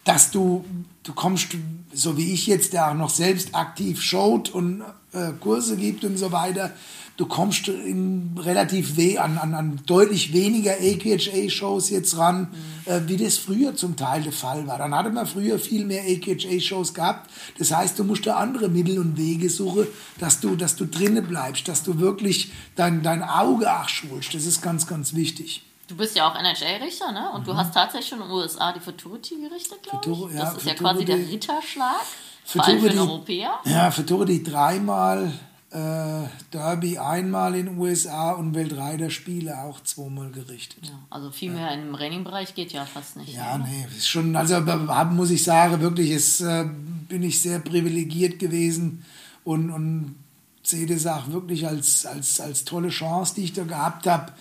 [0.05, 0.63] dass du,
[1.03, 1.49] du kommst,
[1.93, 6.17] so wie ich jetzt, der auch noch selbst aktiv schaut und äh, Kurse gibt und
[6.17, 6.71] so weiter,
[7.17, 12.49] du kommst in relativ weh an, an, an deutlich weniger AQHA-Shows jetzt ran,
[12.85, 12.91] mhm.
[12.91, 14.77] äh, wie das früher zum Teil der Fall war.
[14.77, 17.31] Dann hatte man früher viel mehr AQHA-Shows gehabt.
[17.57, 19.87] Das heißt, du musst da andere Mittel und Wege suchen,
[20.19, 24.35] dass du, dass du drinnen bleibst, dass du wirklich dein, dein Auge auch schulst.
[24.35, 25.64] Das ist ganz, ganz wichtig.
[25.87, 27.31] Du bist ja auch NHL-Richter, ne?
[27.33, 27.45] Und mhm.
[27.45, 30.35] du hast tatsächlich schon in den USA die Futurity gerichtet, glaube ich.
[30.35, 32.01] Ja, das ist ja quasi der Ritterschlag,
[32.45, 33.59] für den Europäer.
[33.65, 35.31] Ja, Futurity dreimal,
[35.71, 40.85] äh, Derby einmal in den USA und Weltreiterspiele auch zweimal gerichtet.
[40.87, 41.73] Ja, also viel mehr ja.
[41.73, 43.33] im Raining-Bereich geht ja fast nicht.
[43.33, 43.65] Ja, oder?
[43.65, 44.61] nee, ist schon, also
[45.11, 46.65] muss ich sagen, wirklich, ist, äh,
[47.09, 49.03] bin ich sehr privilegiert gewesen
[49.43, 50.15] und, und
[50.63, 54.33] sehe das auch wirklich als, als, als tolle Chance, die ich da gehabt habe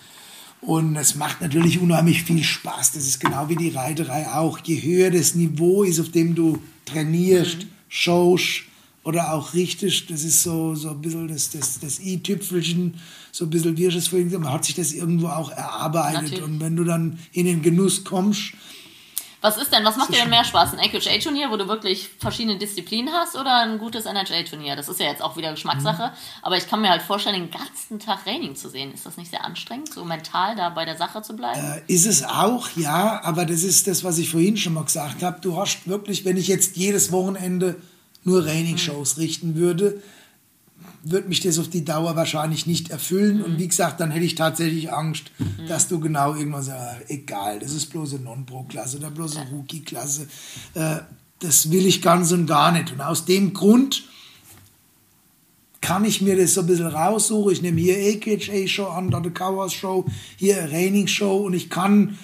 [0.65, 2.93] und es macht natürlich unheimlich viel Spaß.
[2.93, 4.59] Das ist genau wie die Reiterei auch.
[4.59, 7.69] Je höher das Niveau ist, auf dem du trainierst, mhm.
[7.87, 8.63] showst
[9.03, 12.95] oder auch richtest, das ist so, so ein bisschen das, das, das i-Tüpfelchen,
[13.31, 16.23] so ein bisschen, wie ich es vorhin gesagt man hat sich das irgendwo auch erarbeitet.
[16.23, 16.43] Natürlich.
[16.43, 18.53] Und wenn du dann in den Genuss kommst,
[19.45, 20.73] was ist denn, was macht dir denn mehr Spaß?
[20.73, 24.75] Ein AQHA-Turnier, wo du wirklich verschiedene Disziplinen hast oder ein gutes NHL-Turnier?
[24.75, 26.41] Das ist ja jetzt auch wieder Geschmackssache, mhm.
[26.41, 28.91] aber ich kann mir halt vorstellen, den ganzen Tag Training zu sehen.
[28.91, 31.59] Ist das nicht sehr anstrengend, so mental da bei der Sache zu bleiben?
[31.59, 35.21] Äh, ist es auch, ja, aber das ist das, was ich vorhin schon mal gesagt
[35.21, 35.39] habe.
[35.41, 37.75] Du hast wirklich, wenn ich jetzt jedes Wochenende
[38.23, 39.21] nur Raining-Shows mhm.
[39.21, 40.01] richten würde,
[41.07, 43.37] wird mich das auf die Dauer wahrscheinlich nicht erfüllen.
[43.37, 43.43] Mhm.
[43.43, 45.67] Und wie gesagt, dann hätte ich tatsächlich Angst, mhm.
[45.67, 50.27] dass du genau irgendwann sagst, egal, das ist bloß eine Non-Pro-Klasse oder bloß eine Rookie-Klasse.
[50.73, 50.97] Äh,
[51.39, 52.91] das will ich ganz und gar nicht.
[52.91, 54.03] Und aus dem Grund
[55.79, 57.53] kann ich mir das so ein bisschen raussuchen.
[57.53, 60.05] Ich nehme hier AKHA-Show an, da eine Cowers-Show,
[60.37, 62.17] hier eine Raining-Show und ich kann,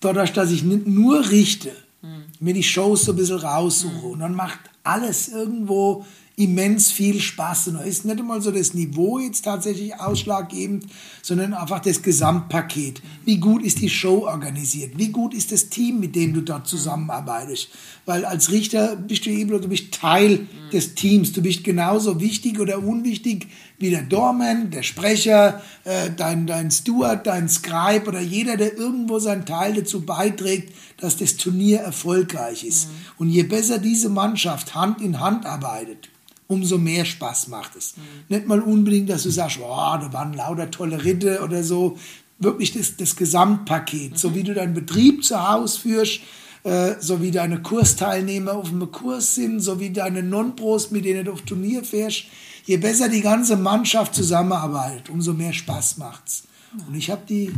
[0.00, 1.70] dadurch, dass ich nicht nur richte,
[2.02, 2.24] mhm.
[2.40, 4.06] mir die Shows so ein bisschen raussuche.
[4.06, 4.12] Mhm.
[4.12, 6.04] Und dann macht alles irgendwo
[6.40, 7.68] immens viel Spaß.
[7.68, 10.86] Und da ist nicht einmal so das Niveau jetzt tatsächlich ausschlaggebend,
[11.20, 13.02] sondern einfach das Gesamtpaket.
[13.26, 14.96] Wie gut ist die Show organisiert?
[14.96, 17.68] Wie gut ist das Team, mit dem du dort zusammenarbeitest?
[18.06, 21.32] Weil als Richter bist du eben, du bist Teil des Teams.
[21.32, 23.46] Du bist genauso wichtig oder unwichtig
[23.78, 29.18] wie der Doorman, der Sprecher, äh, dein, dein Steward, dein Scribe oder jeder, der irgendwo
[29.18, 32.88] seinen Teil dazu beiträgt, dass das Turnier erfolgreich ist.
[32.88, 32.92] Mhm.
[33.18, 36.08] Und je besser diese Mannschaft Hand in Hand arbeitet,
[36.50, 37.96] umso mehr Spaß macht es.
[37.96, 38.02] Mhm.
[38.28, 41.96] Nicht mal unbedingt, dass du sagst, oh, da waren lauter tolle Ritte oder so.
[42.38, 44.16] Wirklich das, das Gesamtpaket, mhm.
[44.16, 46.20] so wie du deinen Betrieb zu Hause führst,
[46.64, 51.24] äh, so wie deine Kursteilnehmer auf einem Kurs sind, so wie deine Non-Pros, mit denen
[51.24, 52.24] du auf Turnier fährst.
[52.64, 56.44] Je besser die ganze Mannschaft zusammenarbeitet, umso mehr Spaß macht's.
[56.86, 57.52] Und ich habe die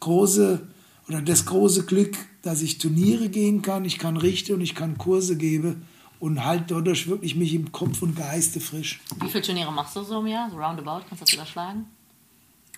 [0.00, 0.60] große
[1.08, 4.98] oder das große Glück, dass ich Turniere gehen kann, ich kann richten und ich kann
[4.98, 5.86] Kurse geben
[6.24, 8.98] und halt dadurch wirklich mich im Kopf und Geiste frisch.
[9.20, 10.50] Wie viele Turniere machst du so im Jahr?
[10.50, 11.84] So roundabout, kannst du das überschlagen?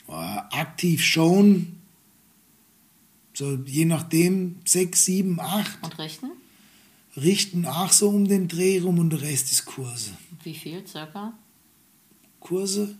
[0.09, 1.81] aktiv schon,
[3.35, 5.79] so je nachdem, sechs, sieben, acht.
[5.83, 6.31] Und richten?
[7.17, 10.13] Richten auch so um den Dreh rum und der Rest ist Kurse.
[10.43, 11.33] Wie viel circa?
[12.41, 12.97] Kurse?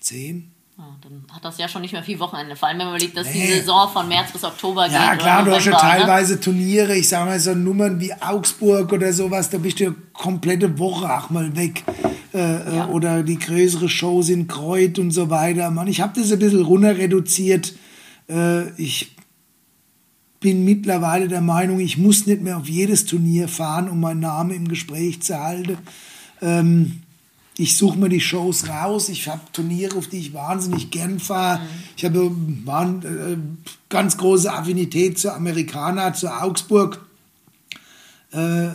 [0.00, 0.51] Zehn?
[0.82, 2.56] Ja, dann hat das ja schon nicht mehr viel Wochenende.
[2.56, 3.46] Vor allem, wenn man überlegt, dass nee.
[3.46, 4.94] die Saison von März bis Oktober geht.
[4.94, 5.78] Ja, klar, du hast ja ne?
[5.78, 6.40] teilweise ne?
[6.40, 10.80] Turniere, ich sage mal so Nummern wie Augsburg oder sowas, da bist du eine komplette
[10.80, 11.84] Woche auch mal weg.
[12.34, 12.88] Äh, äh, ja.
[12.88, 15.70] Oder die größere Shows in Kreuth und so weiter.
[15.70, 17.74] Mann, ich habe das ein bisschen runter reduziert.
[18.28, 19.14] Äh, ich
[20.40, 24.50] bin mittlerweile der Meinung, ich muss nicht mehr auf jedes Turnier fahren, um meinen Namen
[24.50, 25.78] im Gespräch zu halten.
[26.40, 27.01] Ähm,
[27.56, 29.08] ich suche mir die Shows raus.
[29.08, 31.60] Ich habe Turniere, auf die ich wahnsinnig gern fahre.
[31.60, 31.66] Mhm.
[31.96, 32.32] Ich habe
[33.04, 33.36] äh,
[33.88, 37.04] ganz große Affinität zu Amerikaner, zu Augsburg.
[38.32, 38.68] Äh,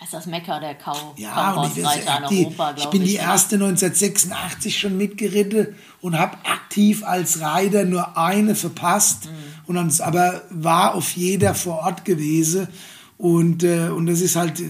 [0.00, 3.56] das ist das Mekka der Kau ja, ich, in Europa, ich bin die ich, erste
[3.56, 9.24] 1986 schon mitgeritten und habe aktiv als Reiter nur eine verpasst.
[9.24, 9.30] Mhm.
[9.66, 12.68] Und dann, aber war auf jeder vor Ort gewesen.
[13.16, 14.62] Und, äh, und das ist halt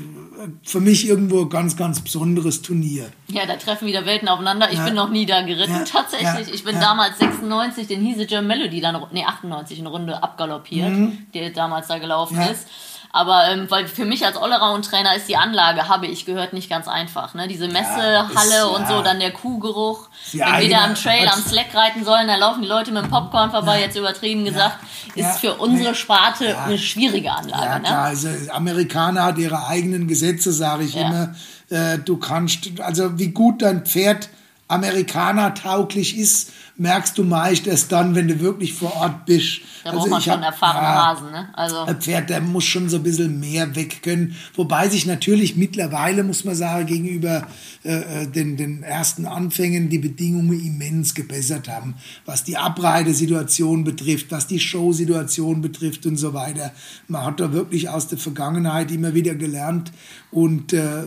[0.63, 3.11] für mich irgendwo ein ganz, ganz besonderes Turnier.
[3.29, 4.71] Ja, da treffen wieder Welten aufeinander.
[4.71, 4.85] Ich ja.
[4.85, 5.85] bin noch nie da geritten, ja.
[5.85, 6.53] tatsächlich.
[6.55, 6.81] Ich bin ja.
[6.81, 11.27] damals 96 den Hiese German Melody, dann, nee, 98 eine Runde abgaloppiert, mhm.
[11.35, 12.67] der damals da gelaufen ist.
[13.11, 16.89] Aber ähm, weil für mich als Allround-Trainer ist die Anlage, habe ich gehört, nicht ganz
[16.89, 17.35] einfach.
[17.35, 17.49] Ne?
[17.49, 20.09] Diese Messehalle ja, ist, und so, dann der Kuhgeruch.
[20.33, 23.11] Wenn wir da am Trail am Slack reiten sollen, dann laufen die Leute mit dem
[23.11, 23.87] Popcorn vorbei, ja.
[23.87, 24.77] jetzt übertrieben gesagt.
[25.15, 25.31] Ja.
[25.31, 27.65] Ist für unsere Sparte eine schwierige Anlage.
[27.65, 27.85] Ja, ne?
[27.85, 28.05] klar.
[28.05, 31.35] Also Amerikaner hat ihre eigenen Gesetze, sage ich immer.
[31.71, 34.29] Äh, du kannst, also wie gut dein Pferd
[34.69, 39.61] Amerikaner tauglich ist, merkst du meist erst dann, wenn du wirklich vor Ort bist.
[39.83, 41.49] Da also braucht man schon erfahrene ja, Hasen, ne?
[41.55, 44.37] Also ein Pferd, der muss schon so ein bisschen mehr weg können.
[44.55, 47.49] Wobei sich natürlich mittlerweile, muss man sagen, gegenüber
[47.83, 51.95] äh, äh, den, den ersten Anfängen die Bedingungen immens gebessert haben.
[52.27, 56.73] Was die Abreitesituation betrifft, was die Showsituation betrifft und so weiter.
[57.09, 59.93] Man hat da wirklich aus der Vergangenheit immer wieder gelernt
[60.31, 61.05] und äh,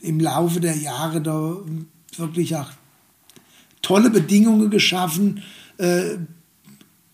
[0.00, 1.56] im Laufe der Jahre da
[2.16, 2.70] wirklich auch
[3.82, 5.42] tolle Bedingungen geschaffen,
[5.78, 6.16] äh,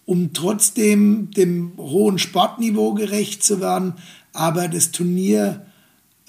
[0.05, 3.95] um trotzdem dem hohen Sportniveau gerecht zu werden,
[4.33, 5.67] aber das Turnier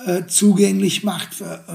[0.06, 1.74] äh, zugänglich macht für äh,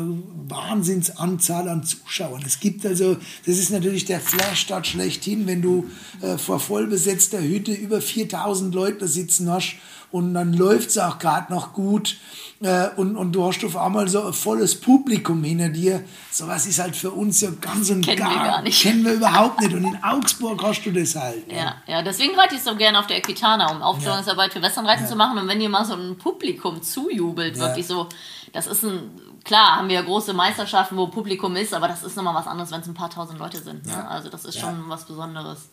[0.48, 2.42] Wahnsinnsanzahl an Zuschauern.
[2.46, 7.42] Es gibt also, das ist natürlich der Flash dort schlechthin, wenn du äh, vor vollbesetzter
[7.42, 9.74] Hütte über 4000 Leute sitzen hast
[10.12, 12.16] und dann läuft es auch gerade noch gut
[12.60, 16.04] äh, und, und du hast auf einmal so ein volles Publikum hinter dir.
[16.30, 18.80] Sowas ist halt für uns ja ganz und kennen gar, wir gar nicht.
[18.80, 19.72] Kennen wir überhaupt nicht.
[19.74, 21.50] Und in Augsburg hast du das halt.
[21.50, 25.04] Ja, ja, ja deswegen reite ich so gerne auf der Equitana, um Aufklärungsarbeit für Westernreiten
[25.04, 25.10] ja.
[25.10, 25.38] zu machen.
[25.38, 27.62] Und wenn dir mal so ein Publikum zujubelt, ja.
[27.62, 28.08] wirklich so,
[28.52, 29.10] das ist ein,
[29.44, 32.70] klar, haben wir ja große Meisterschaften, wo Publikum ist, aber das ist nochmal was anderes,
[32.70, 33.86] wenn es ein paar tausend Leute sind.
[33.86, 34.08] Ne?
[34.08, 35.70] Also das ist schon was Besonderes.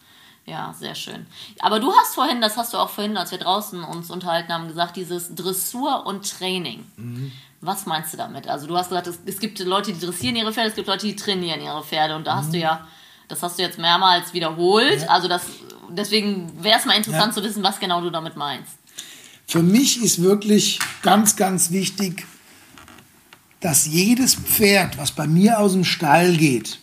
[0.50, 1.28] Ja, sehr schön.
[1.60, 4.68] Aber du hast vorhin, das hast du auch vorhin, als wir draußen uns unterhalten haben,
[4.68, 6.86] gesagt, dieses Dressur und Training.
[6.98, 7.32] Mhm.
[7.62, 8.48] Was meinst du damit?
[8.48, 11.06] Also du hast gesagt, es, es, gibt Leute, die dressieren ihre Pferde, es gibt Leute,
[11.06, 12.16] die trainieren ihre Pferde.
[12.16, 12.38] Und da mhm.
[12.40, 12.64] hast du mhm.
[12.64, 12.88] ja,
[13.28, 15.02] das hast du jetzt mehrmals wiederholt.
[15.02, 15.08] Ja.
[15.10, 15.44] Also das,
[15.90, 17.42] deswegen wäre es mal interessant ja.
[17.42, 18.74] zu wissen, was genau du damit meinst.
[19.46, 22.26] Für mich ist wirklich ganz, ganz wichtig,
[23.60, 26.80] dass jedes Pferd, was bei mir aus dem Stall geht,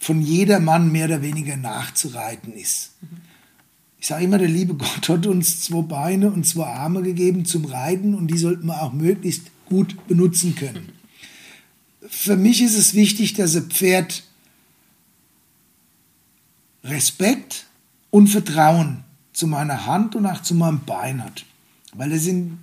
[0.00, 2.92] von jedermann mehr oder weniger nachzureiten ist.
[3.98, 7.66] Ich sage immer, der liebe Gott hat uns zwei Beine und zwei Arme gegeben zum
[7.66, 10.90] Reiten und die sollten wir auch möglichst gut benutzen können.
[12.08, 14.24] Für mich ist es wichtig, dass ein Pferd
[16.82, 17.66] Respekt
[18.08, 21.44] und Vertrauen zu meiner Hand und auch zu meinem Bein hat.
[21.92, 22.58] Weil das sind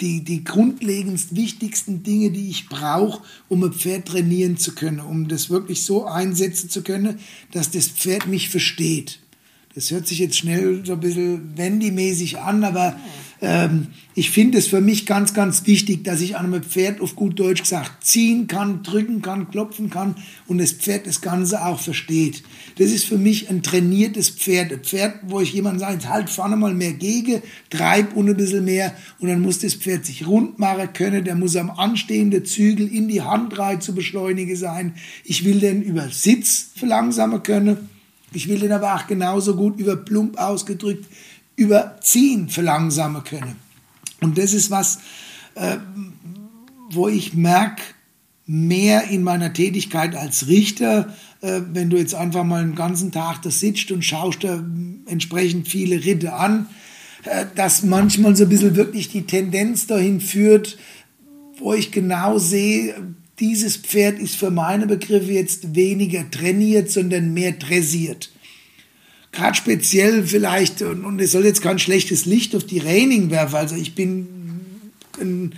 [0.00, 5.28] die, die grundlegendst wichtigsten Dinge, die ich brauche, um ein Pferd trainieren zu können, um
[5.28, 7.18] das wirklich so einsetzen zu können,
[7.52, 9.20] dass das Pferd mich versteht.
[9.74, 12.98] Das hört sich jetzt schnell so ein bisschen Wendy-mäßig an, aber
[13.46, 17.14] ähm, ich finde es für mich ganz, ganz wichtig, dass ich an einem Pferd auf
[17.14, 20.16] gut Deutsch gesagt ziehen kann, drücken kann, klopfen kann
[20.48, 22.42] und das Pferd das Ganze auch versteht.
[22.78, 24.72] Das ist für mich ein trainiertes Pferd.
[24.72, 28.64] Ein Pferd, wo ich jemand sage, halt vorne mal mehr gegen, treib und ein bisschen
[28.64, 31.24] mehr und dann muss das Pferd sich rund machen können.
[31.24, 34.94] Der muss am anstehenden Zügel in die Handreihe zu beschleunigen sein.
[35.24, 37.90] Ich will den über Sitz verlangsamen können
[38.36, 41.06] ich will den aber auch genauso gut über plump ausgedrückt
[41.56, 43.56] überziehen verlangsamen können.
[44.20, 44.98] Und das ist was,
[45.54, 45.78] äh,
[46.90, 47.82] wo ich merke,
[48.46, 53.42] mehr in meiner Tätigkeit als Richter, äh, wenn du jetzt einfach mal einen ganzen Tag
[53.42, 54.64] da sitzt und schaust da
[55.06, 56.68] entsprechend viele Ritte an,
[57.24, 60.78] äh, dass manchmal so ein bisschen wirklich die Tendenz dahin führt,
[61.58, 62.94] wo ich genau sehe,
[63.40, 68.30] dieses Pferd ist für meine Begriffe jetzt weniger trainiert, sondern mehr dressiert.
[69.36, 73.76] Gerade speziell vielleicht, und es soll jetzt kein schlechtes Licht auf die Reining werfen, also
[73.76, 74.26] ich bin
[75.20, 75.54] ein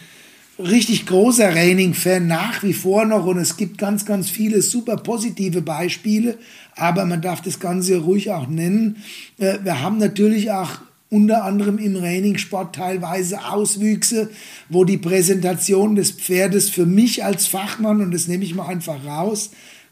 [0.58, 5.62] richtig großer Reining-Fan nach wie vor noch und es gibt ganz, ganz viele super positive
[5.62, 6.38] Beispiele,
[6.74, 8.96] aber man darf das Ganze ruhig auch nennen.
[9.38, 14.28] Äh, wir haben natürlich auch unter anderem im Trainingssport teilweise Auswüchse,
[14.68, 19.04] wo die Präsentation des Pferdes für mich als Fachmann, und das nehme ich mal einfach
[19.06, 19.50] raus,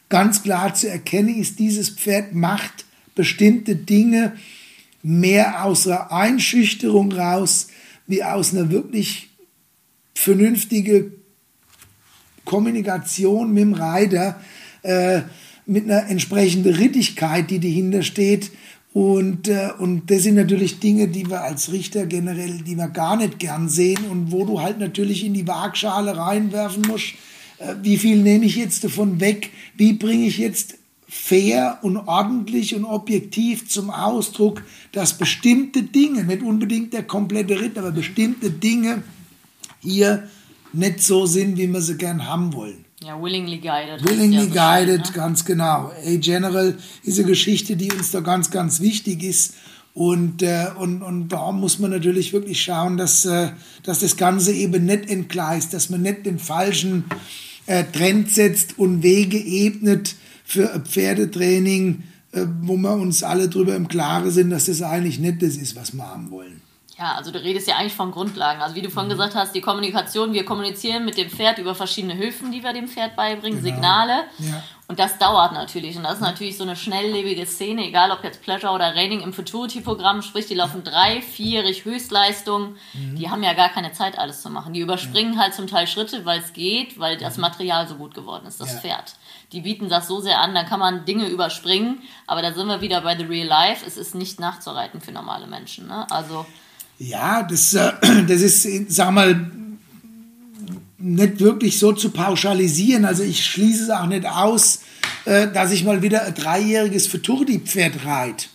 [0.09, 2.86] ganz klar zu erkennen ist, dieses Pferd macht
[3.17, 4.37] bestimmte Dinge
[5.03, 7.67] mehr aus einer Einschüchterung raus,
[8.07, 9.31] wie aus einer wirklich
[10.15, 11.11] vernünftige
[12.45, 14.41] Kommunikation mit dem Reiter,
[14.83, 15.23] äh,
[15.67, 18.53] mit einer entsprechenden Rittigkeit, die dahinter steht,
[18.97, 23.19] und, äh, und das sind natürlich Dinge, die wir als Richter generell, die wir gar
[23.19, 27.09] nicht gern sehen und wo du halt natürlich in die Waagschale reinwerfen musst,
[27.59, 30.76] äh, wie viel nehme ich jetzt davon weg, wie bringe ich jetzt
[31.09, 37.79] fair und ordentlich und objektiv zum Ausdruck, dass bestimmte Dinge, nicht unbedingt der komplette Ritt,
[37.79, 39.03] aber bestimmte Dinge
[39.81, 40.29] hier
[40.73, 42.85] nicht so sind, wie wir sie gern haben wollen.
[43.03, 44.05] Ja, willingly guided.
[44.05, 45.13] Willingly ja guided, ne?
[45.13, 45.93] ganz genau.
[46.05, 49.55] A General ist eine Geschichte, die uns da ganz, ganz wichtig ist.
[49.95, 53.51] Und, äh, und, und da muss man natürlich wirklich schauen, dass, äh,
[53.83, 57.05] dass das Ganze eben nicht entgleist, dass man nicht den falschen
[57.67, 60.17] äh, Trend setzt und Wege ebnet
[60.47, 65.43] für Pferdetraining, äh, wo wir uns alle darüber im Klaren sind, dass das eigentlich nicht
[65.43, 66.63] das ist, was wir haben wollen.
[66.99, 68.63] Ja, also du redest ja eigentlich von Grundlagen.
[68.63, 69.17] Also wie du vorhin mhm.
[69.19, 72.89] gesagt hast, die Kommunikation, wir kommunizieren mit dem Pferd über verschiedene Hilfen, die wir dem
[72.89, 73.75] Pferd beibringen, genau.
[73.75, 74.25] Signale.
[74.39, 74.63] Ja.
[74.89, 75.97] Und das dauert natürlich.
[75.97, 79.35] Und das ist natürlich so eine schnelllebige Szene, egal ob jetzt Pleasure oder Raining im
[79.35, 82.77] Futurity-Programm, sprich, die laufen drei, vierig Höchstleistung.
[82.95, 83.17] Mhm.
[83.17, 84.73] Die haben ja gar keine Zeit, alles zu machen.
[84.73, 85.41] Die überspringen ja.
[85.41, 87.43] halt zum Teil Schritte, weil es geht, weil das mhm.
[87.43, 88.79] Material so gut geworden ist, das ja.
[88.79, 89.17] Pferd.
[89.53, 91.99] Die bieten das so sehr an, da kann man Dinge überspringen.
[92.27, 93.85] Aber da sind wir wieder bei The Real Life.
[93.87, 95.87] Es ist nicht nachzureiten für normale Menschen.
[95.87, 96.07] Ne?
[96.11, 96.47] Also
[96.99, 97.93] ja, das, äh,
[98.27, 99.51] das ist, sag mal,
[100.99, 103.05] nicht wirklich so zu pauschalisieren.
[103.05, 104.81] Also ich schließe es auch nicht aus,
[105.25, 108.47] äh, dass ich mal wieder ein dreijähriges Futurdi-Pferd reite.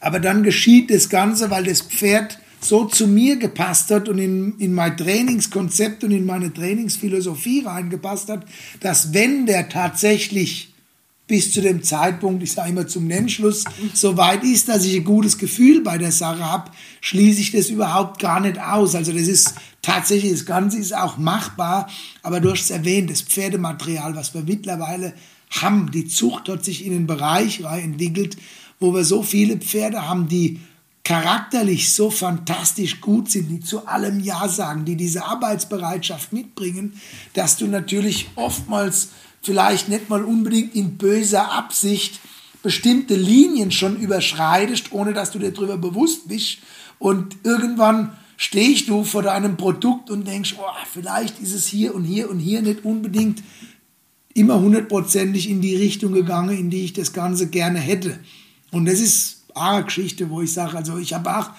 [0.00, 4.58] Aber dann geschieht das Ganze, weil das Pferd so zu mir gepasst hat und in,
[4.58, 8.46] in mein Trainingskonzept und in meine Trainingsphilosophie reingepasst hat,
[8.80, 10.72] dass wenn der tatsächlich
[11.26, 15.04] bis zu dem Zeitpunkt, ich sage immer zum Nennschluss, so weit ist, dass ich ein
[15.04, 18.94] gutes Gefühl bei der Sache habe, schließe ich das überhaupt gar nicht aus.
[18.94, 21.88] Also das ist tatsächlich, das Ganze ist auch machbar,
[22.22, 25.14] aber du hast es erwähnt, das Pferdematerial, was wir mittlerweile
[25.50, 28.36] haben, die Zucht hat sich in den Bereich entwickelt,
[28.80, 30.60] wo wir so viele Pferde haben, die
[31.04, 36.98] charakterlich so fantastisch gut sind, die zu allem Ja sagen, die diese Arbeitsbereitschaft mitbringen,
[37.34, 39.10] dass du natürlich oftmals
[39.42, 42.20] vielleicht nicht mal unbedingt in böser Absicht
[42.62, 46.58] bestimmte Linien schon überschreitest, ohne dass du dir darüber bewusst bist.
[46.98, 52.04] Und irgendwann stehst du vor deinem Produkt und denkst, oh, vielleicht ist es hier und
[52.04, 53.42] hier und hier nicht unbedingt
[54.32, 58.18] immer hundertprozentig in die Richtung gegangen, in die ich das Ganze gerne hätte.
[58.72, 59.33] Und das ist
[59.82, 61.50] Geschichte, wo ich sage, also ich habe auch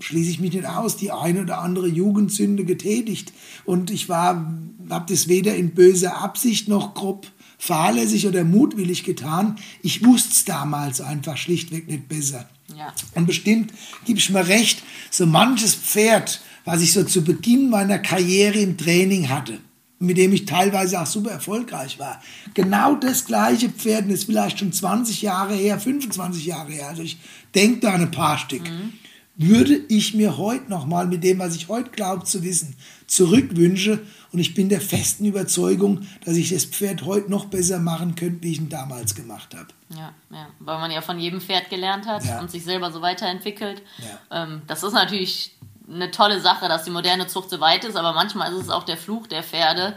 [0.00, 3.32] schließe ich mich nicht aus, die eine oder andere Jugendsünde getätigt.
[3.64, 4.54] Und ich war,
[4.88, 7.26] habe das weder in böser Absicht noch grob
[7.58, 9.56] fahrlässig oder mutwillig getan.
[9.82, 12.48] Ich wusste es damals einfach schlichtweg nicht besser.
[12.74, 12.94] Ja.
[13.14, 13.72] Und bestimmt
[14.06, 18.78] gebe ich mir recht, so manches Pferd, was ich so zu Beginn meiner Karriere im
[18.78, 19.58] Training hatte,
[20.00, 22.20] mit dem ich teilweise auch super erfolgreich war.
[22.54, 26.88] Genau das gleiche Pferd, das ist vielleicht schon 20 Jahre her, 25 Jahre her.
[26.88, 27.18] Also ich
[27.54, 28.68] denke da an ein paar Stück.
[28.68, 28.94] Mhm
[29.42, 34.00] würde ich mir heute nochmal mit dem, was ich heute glaube zu wissen, zurückwünsche.
[34.32, 38.42] Und ich bin der festen Überzeugung, dass ich das Pferd heute noch besser machen könnte,
[38.42, 39.68] wie ich ihn damals gemacht habe.
[39.88, 42.38] Ja, ja, weil man ja von jedem Pferd gelernt hat ja.
[42.38, 43.82] und sich selber so weiterentwickelt.
[43.98, 44.44] Ja.
[44.44, 45.56] Ähm, das ist natürlich
[45.92, 48.84] eine tolle Sache, dass die moderne Zucht so weit ist, aber manchmal ist es auch
[48.84, 49.94] der Fluch der Pferde,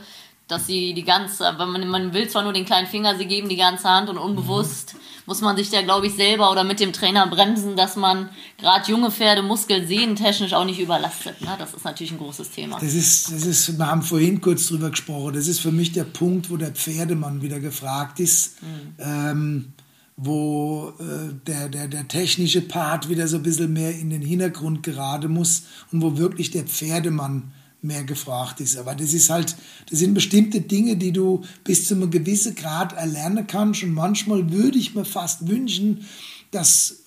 [0.48, 3.56] dass sie die ganze, man, man will zwar nur den kleinen Finger, sie geben die
[3.56, 5.00] ganze Hand und unbewusst mhm.
[5.26, 8.90] muss man sich da, glaube ich, selber oder mit dem Trainer bremsen, dass man gerade
[8.92, 11.40] junge Pferde muskelsehnentechnisch auch nicht überlastet.
[11.42, 11.56] Ne?
[11.58, 12.78] Das ist natürlich ein großes Thema.
[12.80, 16.04] Das ist, das ist, wir haben vorhin kurz drüber gesprochen, das ist für mich der
[16.04, 18.62] Punkt, wo der Pferdemann wieder gefragt ist.
[18.62, 18.96] Mhm.
[19.00, 19.74] Ähm,
[20.16, 24.84] wo äh, der, der, der technische Part wieder so ein bisschen mehr in den Hintergrund
[24.84, 27.52] gerade muss und wo wirklich der Pferdemann
[27.82, 28.78] mehr gefragt ist.
[28.78, 29.56] Aber das ist halt,
[29.90, 33.84] das sind bestimmte Dinge, die du bis zu einem gewissen Grad erlernen kannst.
[33.84, 36.06] Und manchmal würde ich mir fast wünschen,
[36.52, 37.04] dass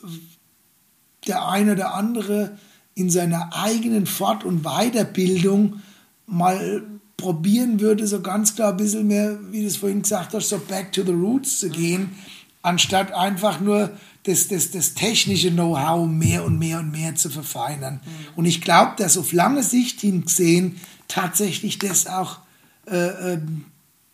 [1.26, 2.58] der eine oder andere
[2.94, 5.80] in seiner eigenen Fort- und Weiterbildung
[6.26, 6.82] mal
[7.16, 10.58] probieren würde, so ganz klar ein bisschen mehr, wie du es vorhin gesagt hast, so
[10.58, 12.10] back to the roots zu gehen,
[12.66, 18.00] anstatt einfach nur das, das, das technische Know-how mehr und mehr und mehr zu verfeinern.
[18.04, 18.10] Mhm.
[18.34, 22.38] Und ich glaube, dass auf lange Sicht hingesehen tatsächlich das auch
[22.86, 23.66] äh, ähm,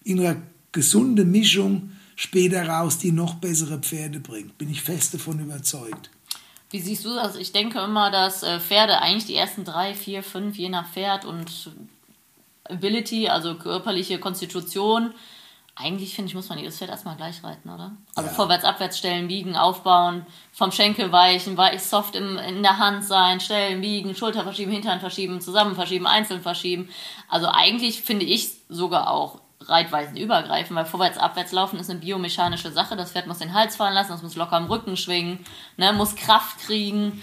[0.05, 0.37] in einer
[0.71, 4.59] gesunden Mischung später raus die noch bessere Pferde bringt.
[4.59, 6.11] Bin ich fest davon überzeugt.
[6.71, 7.37] Wie siehst du das?
[7.37, 11.25] Ich denke immer, dass äh, Pferde eigentlich die ersten drei, vier, fünf, je nach Pferd
[11.25, 11.71] und
[12.65, 15.15] Ability, also körperliche Konstitution,
[15.75, 17.93] eigentlich finde ich, muss man jedes Pferd erstmal gleich reiten, oder?
[18.15, 18.35] Also ja.
[18.35, 23.41] vorwärts, abwärts stellen, biegen, aufbauen, vom Schenkel weichen, weich, soft im, in der Hand sein,
[23.41, 26.91] stellen, biegen, Schulter verschieben, Hintern verschieben, zusammen verschieben, einzeln verschieben.
[27.29, 32.71] Also eigentlich finde ich sogar auch Reitweisen übergreifen, weil vorwärts, abwärts laufen ist eine biomechanische
[32.71, 32.97] Sache.
[32.97, 35.39] Das Pferd muss den Hals fallen lassen, das muss locker am Rücken schwingen,
[35.79, 37.23] ne, muss Kraft kriegen.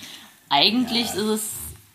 [0.50, 1.14] Eigentlich ja.
[1.14, 1.50] ist es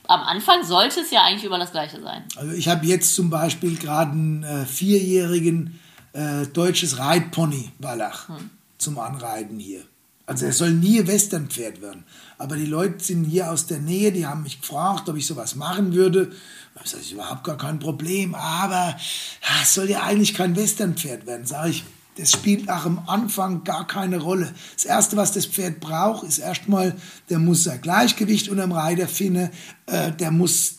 [0.06, 2.24] am Anfang sollte es ja eigentlich über das Gleiche sein.
[2.36, 5.80] Also ich habe jetzt zum Beispiel gerade einen äh, vierjährigen
[6.14, 8.50] äh, deutsches Reitpony Wallach hm.
[8.78, 9.82] zum Anreiten hier.
[10.26, 12.04] Also er soll nie Westernpferd werden.
[12.38, 15.54] Aber die Leute sind hier aus der Nähe, die haben mich gefragt, ob ich sowas
[15.54, 16.32] machen würde.
[16.82, 18.96] Ich sage, überhaupt gar kein Problem, aber
[19.62, 21.46] es soll ja eigentlich kein Westernpferd werden.
[21.46, 21.84] Sage ich,
[22.16, 24.54] das spielt auch am Anfang gar keine Rolle.
[24.74, 26.94] Das Erste, was das Pferd braucht, ist erstmal,
[27.28, 29.50] der muss sein Gleichgewicht unterm Reiter finden,
[29.86, 30.76] äh, der muss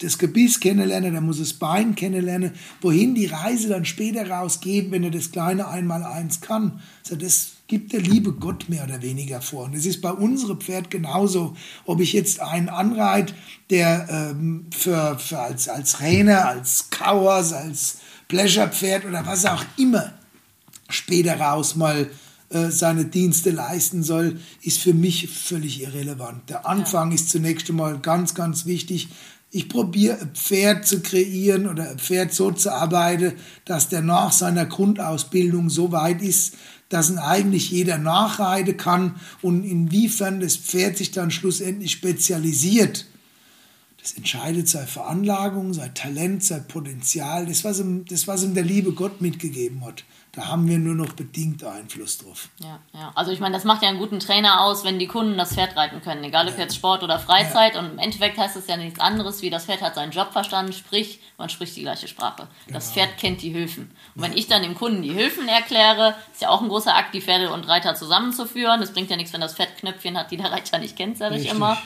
[0.00, 5.04] das Gebiss kennenlernen, der muss das Bein kennenlernen, wohin die Reise dann später rausgeht, wenn
[5.04, 6.80] er das kleine Einmaleins kann.
[7.02, 9.64] Also das gibt der liebe Gott mehr oder weniger vor.
[9.64, 11.56] Und das ist bei unserem Pferd genauso.
[11.84, 13.34] Ob ich jetzt einen anreit,
[13.70, 20.12] der ähm, für, für als, als Rainer, als Kauers, als Pleasure-Pferd oder was auch immer
[20.88, 22.08] später raus mal
[22.48, 26.48] äh, seine Dienste leisten soll, ist für mich völlig irrelevant.
[26.48, 27.16] Der Anfang ja.
[27.16, 29.08] ist zunächst einmal ganz, ganz wichtig.
[29.56, 33.32] Ich probiere ein Pferd zu kreieren oder ein Pferd so zu arbeiten,
[33.64, 36.56] dass der nach seiner Grundausbildung so weit ist,
[36.90, 43.06] dass ihn eigentlich jeder nachreiten kann und inwiefern das Pferd sich dann schlussendlich spezialisiert.
[43.96, 48.62] Das entscheidet seine Veranlagung, sein Talent, sein Potenzial, das was, ihm, das, was ihm der
[48.62, 50.04] liebe Gott mitgegeben hat.
[50.36, 52.50] Da haben wir nur noch bedingt Einfluss drauf.
[52.58, 53.10] Ja, ja.
[53.14, 55.74] Also ich meine, das macht ja einen guten Trainer aus, wenn die Kunden das Pferd
[55.76, 57.74] reiten können, egal ob jetzt Sport oder Freizeit.
[57.74, 57.80] Ja.
[57.80, 60.74] Und im Endeffekt heißt es ja nichts anderes, wie das Pferd hat seinen Job verstanden,
[60.74, 62.48] sprich, man spricht die gleiche Sprache.
[62.66, 62.76] Genau.
[62.76, 63.90] Das Pferd kennt die Hilfen.
[64.14, 67.14] Und wenn ich dann dem Kunden die Hilfen erkläre, ist ja auch ein großer Akt,
[67.14, 68.82] die Pferde und Reiter zusammenzuführen.
[68.82, 71.36] Das bringt ja nichts, wenn das Pferd Knöpfchen hat, die der Reiter nicht kennt, sage
[71.36, 71.78] ich immer.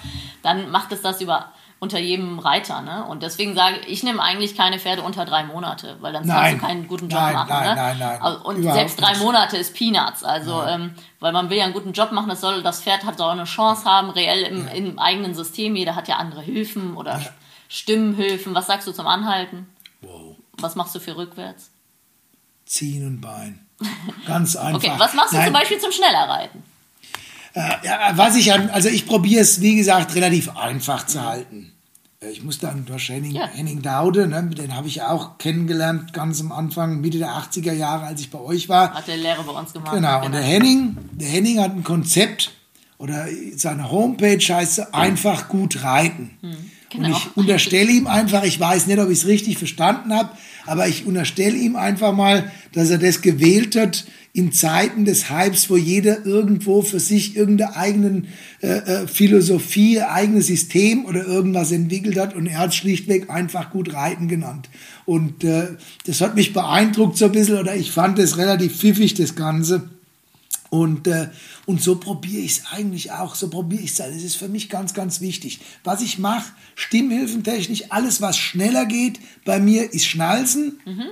[0.43, 2.83] Dann macht es das über unter jedem Reiter.
[2.83, 3.05] Ne?
[3.07, 6.53] Und deswegen sage ich, ich nehme eigentlich keine Pferde unter drei Monate, weil dann kannst
[6.53, 7.49] du keinen guten Job nein, machen.
[7.49, 7.75] Nein, ne?
[7.75, 9.23] nein, nein, also, Und Überhaupt selbst drei nicht.
[9.23, 10.23] Monate ist Peanuts.
[10.23, 13.19] Also, ähm, weil man will ja einen guten Job machen, das soll, das Pferd hat
[13.21, 14.73] auch eine Chance haben, reell im, ja.
[14.73, 15.75] im eigenen System.
[15.75, 17.29] Jeder hat ja andere Hilfen oder ja.
[17.69, 18.55] Stimmenhilfen.
[18.55, 19.67] Was sagst du zum Anhalten?
[20.03, 20.37] Wow.
[20.59, 21.71] Was machst du für rückwärts?
[22.67, 23.67] Ziehen und Bein.
[24.27, 24.79] Ganz einfach.
[24.79, 25.47] okay, was machst du Nein.
[25.47, 26.63] zum Beispiel zum Schnellerreiten?
[27.55, 31.73] Äh, ja, was ich an, also ich probiere es, wie gesagt, relativ einfach zu halten.
[32.21, 33.49] Äh, ich muss dann durch Henning, ja.
[33.49, 38.07] Henning Daude, ne, den habe ich auch kennengelernt, ganz am Anfang, Mitte der 80er Jahre,
[38.07, 38.95] als ich bei euch war.
[38.95, 39.95] Hat der Lehre bei uns gemacht.
[39.95, 40.53] Genau, und der genau.
[40.53, 42.53] Henning, der Henning hat ein Konzept,
[43.01, 43.27] oder
[43.57, 46.33] seine Homepage heißt einfach gut reiten.
[46.43, 46.57] Hm,
[46.91, 47.09] genau.
[47.09, 50.29] Und ich unterstelle ihm einfach, ich weiß nicht, ob ich es richtig verstanden habe,
[50.67, 55.71] aber ich unterstelle ihm einfach mal, dass er das gewählt hat, in Zeiten des Hypes,
[55.71, 58.23] wo jeder irgendwo für sich irgendeine eigene
[58.63, 63.93] äh, äh, Philosophie, eigenes System oder irgendwas entwickelt hat und er hat schlichtweg einfach gut
[63.93, 64.69] Reiten genannt.
[65.05, 65.77] Und äh,
[66.07, 69.91] das hat mich beeindruckt so ein bisschen oder ich fand es relativ pfiffig, das Ganze.
[70.69, 71.29] Und, äh,
[71.67, 73.97] und so probiere ich es eigentlich auch, so probiere ich es.
[73.97, 75.61] Das ist für mich ganz, ganz wichtig.
[75.83, 80.79] Was ich mache, stimmhilfentechnisch, alles was schneller geht, bei mir ist Schnalzen.
[80.87, 81.07] Mhm.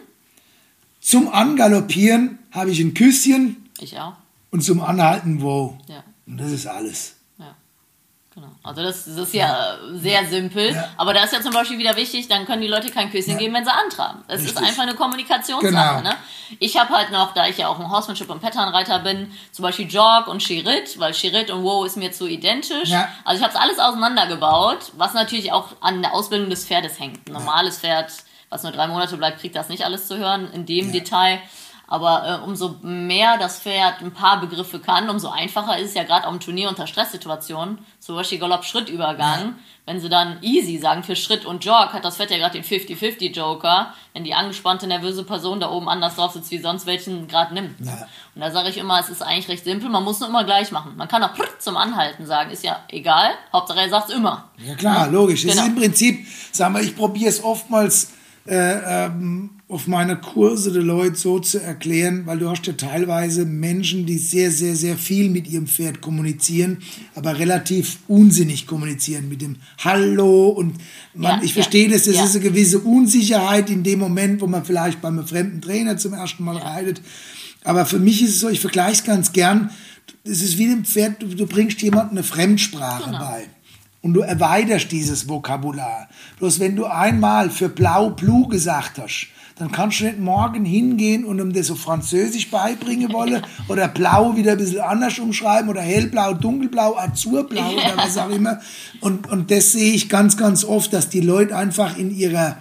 [1.00, 3.68] Zum Angaloppieren habe ich ein Küsschen.
[3.80, 4.14] Ich auch.
[4.50, 5.74] Und zum Anhalten wow.
[5.86, 6.02] Ja.
[6.26, 7.16] Und das ist alles.
[7.38, 7.54] Ja.
[8.34, 8.48] Genau.
[8.62, 10.72] Also das, das ist ja, sehr simpel.
[10.72, 10.90] Ja.
[10.96, 13.38] Aber da ist ja zum Beispiel wieder wichtig, dann können die Leute kein Küsschen ja.
[13.38, 14.22] geben, wenn sie antraben.
[14.28, 15.72] Es ist einfach eine Kommunikationssache.
[15.72, 16.00] Genau.
[16.00, 16.14] Ne?
[16.58, 19.88] Ich habe halt noch, da ich ja auch ein Horsemanship und Patternreiter bin, zum Beispiel
[19.88, 22.88] Jog und Chirit, weil Chirit und Wow ist mir zu identisch.
[22.88, 23.08] Ja.
[23.24, 27.28] Also ich habe es alles auseinandergebaut, was natürlich auch an der Ausbildung des Pferdes hängt.
[27.28, 28.12] Ein normales Pferd,
[28.50, 31.40] was nur drei Monate bleibt, kriegt das nicht alles zu hören in dem Detail.
[31.90, 36.04] Aber äh, umso mehr das Pferd ein paar Begriffe kann, umso einfacher ist es ja
[36.04, 39.54] gerade am Turnier unter Stresssituationen, zum Beispiel Galopp-Schrittübergang.
[39.86, 42.62] Wenn sie dann easy sagen für Schritt und Jog, hat das Pferd ja gerade den
[42.62, 47.54] 50-50-Joker, wenn die angespannte, nervöse Person da oben anders drauf sitzt, wie sonst welchen gerade
[47.54, 47.80] nimmt.
[47.80, 48.06] Ja.
[48.34, 50.70] Und da sage ich immer, es ist eigentlich recht simpel, man muss nur immer gleich
[50.70, 50.94] machen.
[50.94, 54.50] Man kann auch zum Anhalten sagen, ist ja egal, Hauptsache er sagt es immer.
[54.58, 55.40] Ja klar, logisch.
[55.40, 55.54] Genau.
[55.54, 58.12] Das ist im Prinzip, sagen wir, ich probiere es oftmals
[58.46, 63.44] äh, ähm, auf meine Kurse die Leute so zu erklären, weil du hast ja teilweise
[63.44, 66.78] Menschen, die sehr, sehr, sehr viel mit ihrem Pferd kommunizieren,
[67.14, 70.76] aber relativ unsinnig kommunizieren mit dem Hallo und
[71.14, 72.24] man, ja, ich verstehe ja, das, das ja.
[72.24, 76.14] ist eine gewisse Unsicherheit in dem Moment, wo man vielleicht bei einem fremden Trainer zum
[76.14, 77.02] ersten Mal reitet.
[77.62, 79.70] Aber für mich ist es so, ich vergleiche es ganz gern,
[80.24, 83.18] es ist wie dem Pferd, du, du bringst jemandem eine Fremdsprache genau.
[83.18, 83.44] bei
[84.00, 86.08] und du erweiterst dieses Vokabular.
[86.38, 91.24] Bloß wenn du einmal für blau blue gesagt hast, dann kannst du nicht morgen hingehen
[91.24, 95.80] und um das so Französisch beibringen wollen oder blau wieder ein bisschen anders umschreiben oder
[95.80, 98.60] hellblau, dunkelblau, azurblau oder was auch immer.
[99.00, 102.58] Und, und das sehe ich ganz, ganz oft, dass die Leute einfach in ihrer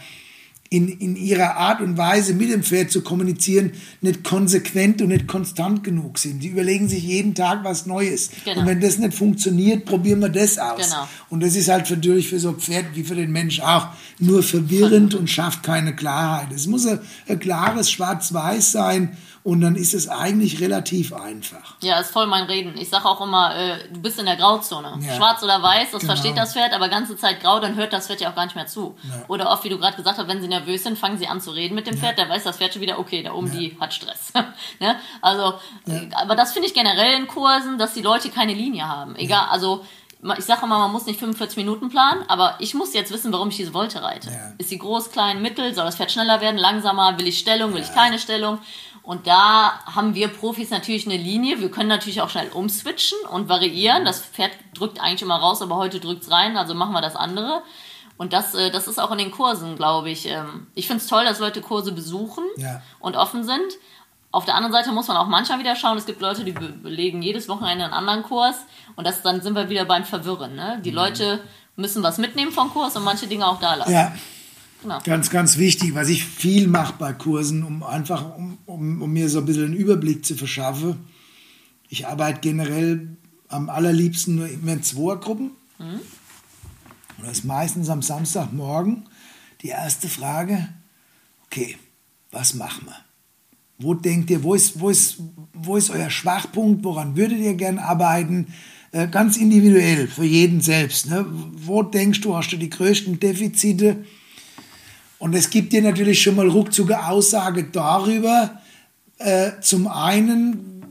[0.70, 5.28] in, in ihrer Art und Weise mit dem Pferd zu kommunizieren nicht konsequent und nicht
[5.28, 6.44] konstant genug sind.
[6.44, 8.30] Die überlegen sich jeden Tag was Neues.
[8.44, 8.62] Genau.
[8.62, 10.90] Und wenn das nicht funktioniert, probieren wir das aus.
[10.90, 11.08] Genau.
[11.30, 13.88] Und das ist halt natürlich für so ein Pferd wie für den Mensch auch
[14.20, 16.52] nur verwirrend und schafft keine Klarheit.
[16.54, 21.76] Es muss ein, ein klares Schwarz-Weiß sein und dann ist es eigentlich relativ einfach.
[21.82, 22.78] Ja, ist voll mein Reden.
[22.78, 25.00] Ich sage auch immer, äh, du bist in der Grauzone.
[25.00, 25.16] Ja.
[25.16, 26.16] Schwarz oder weiß, das genau.
[26.16, 28.58] versteht das Pferd, aber ganze Zeit grau, dann hört das Pferd ja auch gar nicht
[28.58, 28.98] mehr zu.
[29.10, 29.24] Ja.
[29.30, 31.52] Oder oft, wie du gerade gesagt hast, wenn sie nervös sind, fangen sie an zu
[31.52, 32.02] reden mit dem ja.
[32.02, 34.34] Pferd, da weiß das Pferd schon wieder, okay, da oben die hat Stress.
[34.82, 34.98] ne?
[35.22, 35.54] Also,
[36.12, 39.16] aber das finde ich generell in Kursen, dass die Leute keine Linie haben.
[39.16, 39.86] Egal, also
[40.38, 43.48] ich sage immer, man muss nicht 45 Minuten planen, aber ich muss jetzt wissen, warum
[43.48, 44.30] ich diese Wolte reite.
[44.30, 44.54] Ja.
[44.58, 45.74] Ist sie groß, klein, mittel?
[45.74, 47.18] Soll das Pferd schneller werden, langsamer?
[47.18, 47.88] Will ich Stellung, will ja.
[47.88, 48.60] ich keine Stellung?
[49.08, 51.62] Und da haben wir Profis natürlich eine Linie.
[51.62, 54.04] Wir können natürlich auch schnell umswitchen und variieren.
[54.04, 57.16] Das Pferd drückt eigentlich immer raus, aber heute drückt es rein, also machen wir das
[57.16, 57.62] andere.
[58.18, 60.26] Und das, äh, das ist auch in den Kursen, glaube ich.
[60.26, 62.82] Ähm, ich finde es toll, dass Leute Kurse besuchen ja.
[63.00, 63.78] und offen sind.
[64.32, 67.22] Auf der anderen Seite muss man auch manchmal wieder schauen, es gibt Leute, die belegen
[67.22, 68.58] jedes Wochenende einen anderen Kurs
[68.98, 70.54] und das, dann sind wir wieder beim Verwirren.
[70.54, 70.82] Ne?
[70.84, 70.98] Die mhm.
[70.98, 71.40] Leute
[71.78, 73.94] müssen was mitnehmen vom Kurs und manche Dinge auch da lassen.
[73.94, 74.12] Ja.
[74.82, 75.00] Genau.
[75.04, 79.30] Ganz, ganz wichtig, was ich viel mache bei Kursen, um einfach, um, um, um mir
[79.30, 80.98] so ein bisschen einen Überblick zu verschaffen.
[81.90, 83.18] Ich arbeite generell
[83.48, 85.52] am allerliebsten nur immer in Zweiergruppen.
[85.80, 86.02] Mhm.
[87.18, 89.06] Und das ist meistens am Samstagmorgen
[89.62, 90.70] die erste Frage,
[91.46, 91.78] okay,
[92.32, 92.96] was machen wir?
[93.80, 95.18] Wo denkt ihr, wo ist, wo ist,
[95.54, 96.84] wo ist euer Schwachpunkt?
[96.84, 98.54] Woran würdet ihr gern arbeiten?
[98.92, 101.08] Äh, ganz individuell für jeden selbst.
[101.08, 101.26] Ne?
[101.30, 104.06] Wo denkst du, hast du die größten Defizite?
[105.20, 108.62] Und es gibt dir natürlich schon mal ruckzuck Aussage darüber,
[109.18, 110.86] äh, zum einen,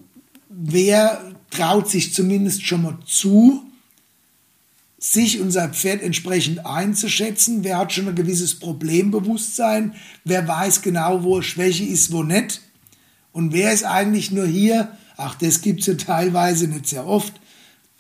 [0.49, 3.63] wer traut sich zumindest schon mal zu,
[4.99, 11.23] sich und sein Pferd entsprechend einzuschätzen, wer hat schon ein gewisses Problembewusstsein, wer weiß genau,
[11.23, 12.63] wo Schwäche ist, wo nicht.
[13.33, 17.35] Und wer ist eigentlich nur hier, ach, das gibt es ja teilweise nicht sehr oft,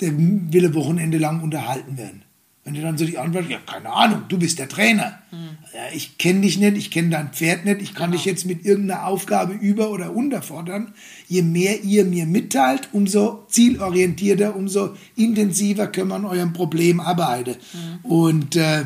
[0.01, 2.23] der will ein Wochenende lang unterhalten werden.
[2.67, 5.21] Wenn du dann so die Antwort, ja, keine Ahnung, du bist der Trainer.
[5.31, 5.57] Mhm.
[5.73, 8.17] Ja, ich kenne dich nicht, ich kenne dein Pferd nicht, ich kann genau.
[8.17, 10.93] dich jetzt mit irgendeiner Aufgabe über- oder unterfordern.
[11.29, 17.55] Je mehr ihr mir mitteilt, umso zielorientierter, umso intensiver können wir an eurem Problem arbeiten.
[17.73, 18.11] Mhm.
[18.11, 18.85] Und, äh,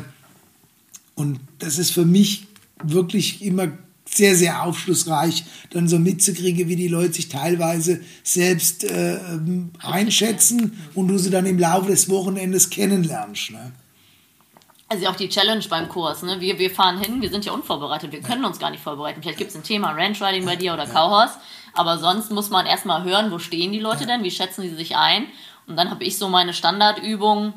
[1.15, 2.45] und das ist für mich
[2.83, 3.69] wirklich immer
[4.13, 10.81] sehr, sehr aufschlussreich, dann so mitzukriegen, wie die Leute sich teilweise selbst äh, ähm, einschätzen
[10.95, 13.51] und du sie dann im Laufe des Wochenendes kennenlernst.
[13.51, 13.71] Ne?
[14.89, 16.23] Also auch die Challenge beim Kurs.
[16.23, 16.41] Ne?
[16.41, 19.21] Wir, wir fahren hin, wir sind ja unvorbereitet, wir können uns gar nicht vorbereiten.
[19.21, 20.85] Vielleicht gibt es ein Thema Ranch Riding bei dir oder.
[20.85, 21.35] Cowhorse,
[21.73, 24.97] aber sonst muss man erstmal hören, wo stehen die Leute denn, wie schätzen sie sich
[24.97, 25.27] ein.
[25.67, 27.53] Und dann habe ich so meine Standardübung,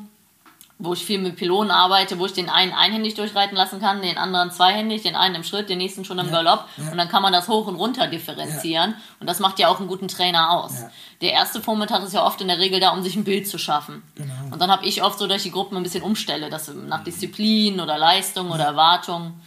[0.77, 4.17] wo ich viel mit Pylonen arbeite, wo ich den einen einhändig durchreiten lassen kann, den
[4.17, 6.67] anderen zweihändig, den einen im Schritt, den nächsten schon im ja, Galopp.
[6.75, 6.91] Ja.
[6.91, 8.91] Und dann kann man das hoch und runter differenzieren.
[8.91, 8.97] Ja.
[9.21, 10.83] Und das macht ja auch einen guten Trainer aus.
[11.21, 13.57] Der erste Vormittag ist ja oft in der Regel da, um sich ein Bild zu
[13.57, 14.03] schaffen.
[14.15, 14.33] Genau.
[14.51, 17.05] Und dann habe ich oft so, dass ich die Gruppen ein bisschen umstelle, dass nach
[17.05, 19.39] Disziplin oder Leistung oder Erwartung.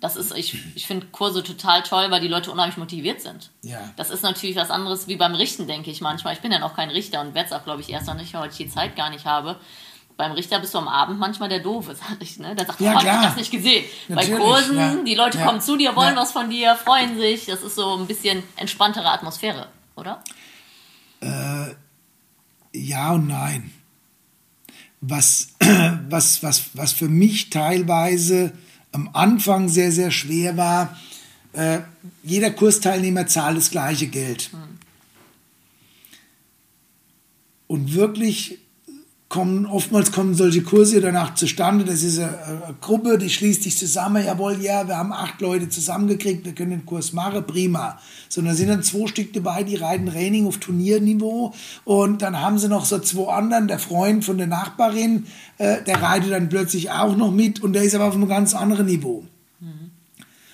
[0.00, 3.48] Das ist, ich, ich finde Kurse total toll, weil die Leute unheimlich motiviert sind.
[3.62, 3.78] Ja.
[3.96, 6.34] Das ist natürlich was anderes wie beim Richten, denke ich manchmal.
[6.34, 8.34] Ich bin ja noch kein Richter und werde es auch, glaube ich, erst noch nicht,
[8.34, 9.56] weil ich die Zeit gar nicht habe
[10.16, 12.54] beim Richter bist du am Abend manchmal der Doofe, sag ich, ne?
[12.54, 13.84] Der sagt, ja, oh, ich das nicht gesehen.
[14.08, 14.94] Natürlich, Bei Kursen, ja.
[14.96, 15.46] die Leute ja.
[15.46, 16.20] kommen zu dir, wollen ja.
[16.20, 17.46] was von dir, freuen sich.
[17.46, 20.22] Das ist so ein bisschen entspanntere Atmosphäre, oder?
[21.20, 21.74] Äh,
[22.72, 23.72] ja und nein.
[25.00, 25.48] Was,
[26.08, 28.52] was, was, was für mich teilweise
[28.92, 30.96] am Anfang sehr, sehr schwer war,
[31.52, 31.80] äh,
[32.22, 34.50] jeder Kursteilnehmer zahlt das gleiche Geld.
[34.52, 34.78] Hm.
[37.66, 38.58] Und wirklich
[39.34, 41.84] kommen, oftmals kommen solche Kurse danach zustande.
[41.84, 44.24] Das ist eine, eine, Gruppe, die schließt sich zusammen.
[44.24, 47.98] Jawohl, ja, wir haben acht Leute zusammengekriegt, wir können den Kurs machen, prima.
[48.28, 51.52] Sondern sind dann zwei Stück dabei, die reiten Training auf Turnierniveau.
[51.84, 55.26] Und dann haben sie noch so zwei anderen, der Freund von der Nachbarin,
[55.58, 58.54] äh, der reitet dann plötzlich auch noch mit und der ist aber auf einem ganz
[58.54, 59.24] anderen Niveau.
[59.58, 59.90] Mhm.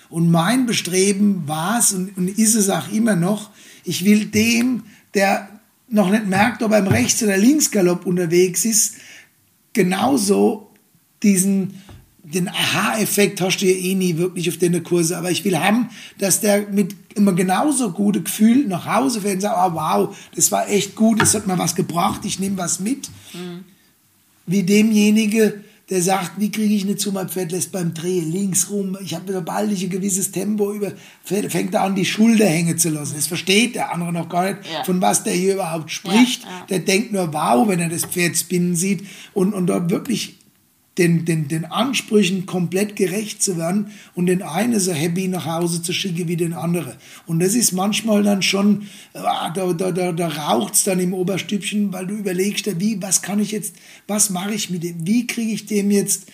[0.09, 3.51] Und mein Bestreben war es und, und ist es auch immer noch,
[3.83, 5.47] ich will dem, der
[5.91, 8.95] noch nicht merkt, ob er im Rechts- oder Linksgalopp unterwegs ist,
[9.73, 10.71] genauso
[11.21, 11.81] diesen
[12.23, 15.89] den Aha-Effekt hast du ja eh nie wirklich auf deine Kurse, aber ich will haben,
[16.17, 20.51] dass der mit immer genauso gute Gefühl nach Hause fährt und sagt, oh, wow, das
[20.51, 23.09] war echt gut, das hat mir was gebracht, ich nehme was mit.
[23.33, 23.65] Mhm.
[24.45, 25.61] Wie demjenige,
[25.91, 29.13] der sagt, wie kriege ich eine zu, mein Pferd lässt beim Drehen links rum, ich
[29.13, 33.15] habe sobald ich ein gewisses Tempo über, fängt er an, die Schulter hängen zu lassen.
[33.17, 34.85] Das versteht der andere noch gar nicht, ja.
[34.85, 36.43] von was der hier überhaupt spricht.
[36.43, 36.65] Ja, ja.
[36.69, 40.37] Der denkt nur, wow, wenn er das Pferd spinnen sieht und, und dort wirklich
[40.97, 45.81] den, den, den Ansprüchen komplett gerecht zu werden und den einen so happy nach Hause
[45.81, 46.93] zu schicken wie den anderen.
[47.25, 51.13] Und das ist manchmal dann schon, ah, da, da, da, da raucht es dann im
[51.13, 53.75] Oberstübchen, weil du überlegst, wie, was kann ich jetzt,
[54.07, 56.27] was mache ich mit dem, wie kriege ich dem jetzt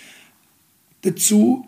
[1.01, 1.68] dazu,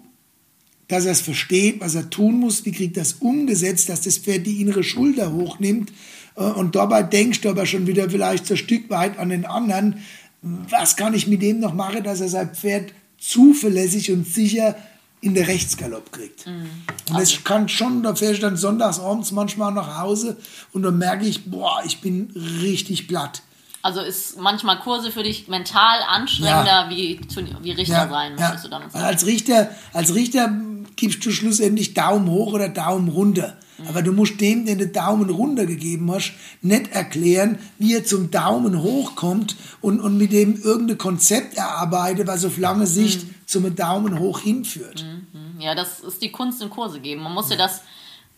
[0.87, 4.47] dass er es versteht, was er tun muss, wie kriegt das umgesetzt, dass das Pferd
[4.47, 5.91] die innere Schulter hochnimmt
[6.35, 9.45] äh, und dabei denkst du aber schon wieder vielleicht so ein Stück weit an den
[9.45, 9.97] anderen,
[10.41, 14.75] was kann ich mit dem noch machen, dass er sein Pferd zuverlässig und sicher
[15.21, 16.47] in der Rechtsgalopp kriegt.
[16.47, 16.69] Mhm.
[17.09, 17.41] Und das also.
[17.43, 20.37] kann schon, da fähre ich dann sonntags abends manchmal nach Hause
[20.71, 22.31] und dann merke ich, boah, ich bin
[22.61, 23.41] richtig platt.
[23.81, 26.89] Also ist manchmal Kurse für dich mental anstrengender ja.
[26.89, 27.19] wie,
[27.61, 28.55] wie Richter ja, sein, ja.
[28.55, 29.05] du damit sagen.
[29.05, 30.51] Als Richter, als Richter
[30.99, 33.57] gibst du schlussendlich Daumen hoch oder Daumen runter.
[33.87, 38.29] Aber du musst dem, der den Daumen runter gegeben hast, nicht erklären, wie er zum
[38.29, 43.35] Daumen hoch kommt und, und mit dem irgendein Konzept erarbeitet, was auf lange Sicht mhm.
[43.45, 45.05] zum Daumen hoch hinführt.
[45.33, 45.61] Mhm.
[45.61, 47.23] Ja, das ist die Kunst in Kurse geben.
[47.23, 47.81] Man muss ja das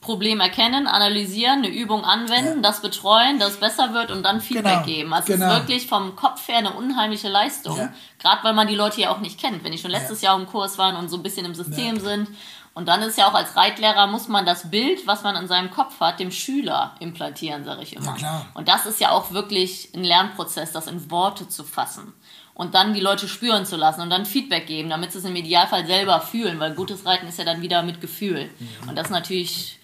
[0.01, 2.61] Problem erkennen, analysieren, eine Übung anwenden, ja.
[2.61, 4.85] das betreuen, dass es besser wird und dann Feedback genau.
[4.85, 5.13] geben.
[5.13, 5.45] Also genau.
[5.45, 7.77] es ist wirklich vom Kopf her eine unheimliche Leistung.
[7.77, 7.93] Ja.
[8.19, 9.63] Gerade weil man die Leute ja auch nicht kennt.
[9.63, 10.31] Wenn die schon letztes ja.
[10.31, 12.29] Jahr im Kurs waren und so ein bisschen im System sind
[12.73, 15.71] und dann ist ja auch als Reitlehrer muss man das Bild, was man in seinem
[15.71, 18.15] Kopf hat, dem Schüler implantieren, sage ich immer.
[18.53, 22.13] Und das ist ja auch wirklich ein Lernprozess, das in Worte zu fassen
[22.53, 25.35] und dann die Leute spüren zu lassen und dann Feedback geben, damit sie es im
[25.35, 28.49] Idealfall selber fühlen, weil gutes Reiten ist ja dann wieder mit Gefühl.
[28.87, 29.77] Und das ist natürlich.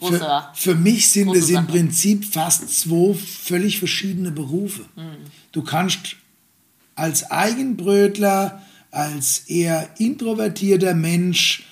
[0.00, 4.82] Für, für mich sind es im Prinzip fast zwei völlig verschiedene Berufe.
[4.96, 5.16] Mhm.
[5.50, 6.16] Du kannst
[6.94, 11.64] als Eigenbrötler, als eher introvertierter Mensch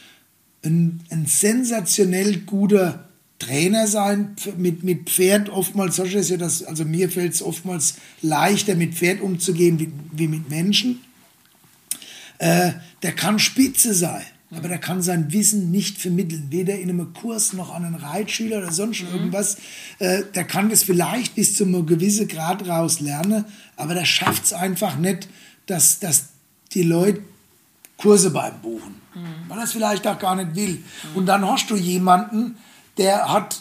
[0.65, 5.49] ein, ein sensationell guter Trainer sein mit, mit Pferd.
[5.49, 9.93] Oftmals, so ist ja das, also mir fällt es oftmals leichter, mit Pferd umzugehen wie,
[10.13, 11.01] wie mit Menschen.
[12.39, 12.73] Äh,
[13.03, 17.53] der kann spitze sein, aber der kann sein Wissen nicht vermitteln, weder in einem Kurs
[17.53, 19.09] noch an einen Reitschüler oder sonst mhm.
[19.09, 19.59] irgendwas.
[19.99, 23.45] Äh, der kann das vielleicht bis zu einem gewissen Grad raus lernen,
[23.77, 25.29] aber der schafft es einfach nicht,
[25.67, 26.31] dass, dass
[26.73, 27.23] die Leute
[27.97, 29.49] Kurse beim Buchen, mhm.
[29.49, 30.83] weil er es vielleicht auch gar nicht will.
[30.83, 31.17] Mhm.
[31.17, 32.57] Und dann hast du jemanden,
[32.99, 33.61] der hat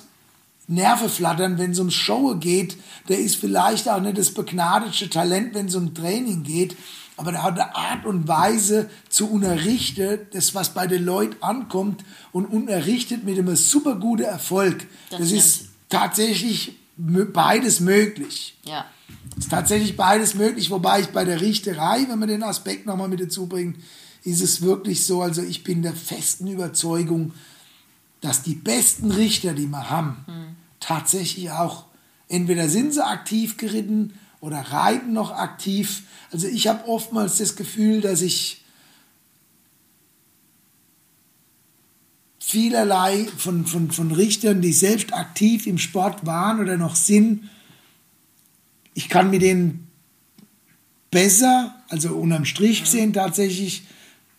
[0.67, 2.77] Nerven flattern, wenn es ums Show geht.
[3.09, 6.75] Der ist vielleicht auch nicht das begnadete Talent, wenn es um Training geht.
[7.19, 12.05] Aber der hat eine Art und Weise zu unterrichten, das was bei den Leuten ankommt
[12.31, 14.87] und unterrichtet mit einem super guten Erfolg.
[15.09, 18.57] Das, das ist tatsächlich beides möglich.
[18.63, 18.85] Ja.
[19.37, 23.19] ist tatsächlich beides möglich, wobei ich bei der Richterei, wenn man den Aspekt nochmal mit
[23.19, 23.75] dazu bringt,
[24.23, 27.33] ist es wirklich so, also ich bin der festen Überzeugung,
[28.21, 30.55] dass die besten Richter, die wir haben, mhm.
[30.79, 31.83] tatsächlich auch
[32.29, 36.03] entweder sind sie aktiv geritten oder reiten noch aktiv.
[36.31, 38.63] Also ich habe oftmals das Gefühl, dass ich
[42.39, 47.49] vielerlei von, von, von Richtern, die selbst aktiv im Sport waren oder noch sind,
[48.95, 49.87] ich kann mit denen
[51.11, 53.83] besser, also unterm Strich gesehen tatsächlich,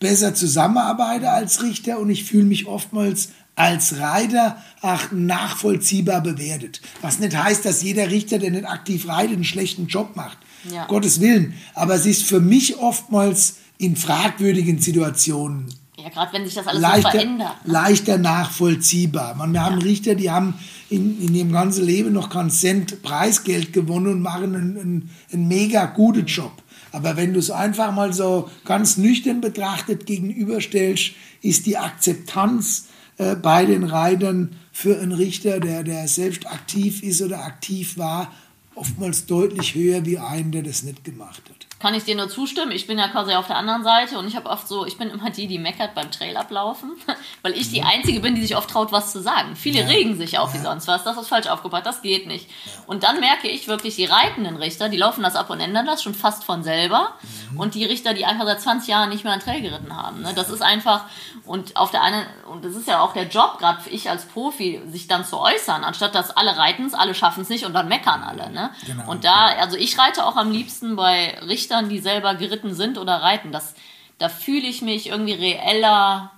[0.01, 3.31] besser zusammenarbeite als Richter und ich fühle mich oftmals
[3.61, 6.81] als Reiter auch nachvollziehbar bewertet.
[7.03, 10.39] Was nicht heißt, dass jeder Richter, der nicht aktiv reitet, einen schlechten Job macht.
[10.73, 10.87] Ja.
[10.87, 11.55] Gottes Willen.
[11.75, 15.69] Aber es ist für mich oftmals in fragwürdigen Situationen
[16.03, 17.67] ja, gerade wenn sich das alles leichter, so verändert.
[17.67, 17.73] Ne?
[17.73, 19.35] Leichter nachvollziehbar.
[19.35, 20.55] Man, wir haben Richter, die haben
[20.89, 25.49] in, in ihrem ganzen Leben noch keinen Cent Preisgeld gewonnen und machen einen, einen, einen
[25.49, 26.53] mega guten Job.
[26.93, 32.87] Aber wenn du es einfach mal so ganz nüchtern betrachtet gegenüberstellst, ist die Akzeptanz
[33.21, 38.33] äh, bei den Reitern für einen Richter, der, der selbst aktiv ist oder aktiv war,
[38.75, 41.60] oftmals deutlich höher wie einen, der das nicht gemacht hat.
[41.81, 42.73] Kann ich dir nur zustimmen.
[42.73, 45.11] Ich bin ja quasi auf der anderen Seite und ich habe oft so, ich bin
[45.11, 46.93] immer die, die meckert beim Trailablaufen,
[47.43, 49.57] weil ich die Einzige bin, die sich oft traut, was zu sagen.
[49.57, 49.87] Viele Ja.
[49.87, 52.49] regen sich auf wie sonst was, das ist falsch aufgebracht, das geht nicht.
[52.87, 56.03] Und dann merke ich wirklich, die reitenden Richter, die laufen das ab und ändern das
[56.03, 57.15] schon fast von selber.
[57.53, 57.61] Mhm.
[57.61, 60.21] Und die Richter, die einfach seit 20 Jahren nicht mehr an Trail geritten haben.
[60.21, 60.33] Ne?
[60.35, 61.05] Das ist einfach,
[61.47, 64.83] und auf der einen, und das ist ja auch der Job, gerade ich als Profi,
[64.87, 67.89] sich dann zu äußern, anstatt dass alle reiten es, alle schaffen es nicht und dann
[67.89, 68.51] meckern alle.
[68.51, 68.71] Ne?
[68.87, 69.11] Genau.
[69.11, 73.23] Und da, also ich reite auch am liebsten bei Richtern, die selber geritten sind oder
[73.23, 73.53] reiten.
[73.53, 73.75] Das,
[74.19, 76.33] da fühle ich mich irgendwie reeller.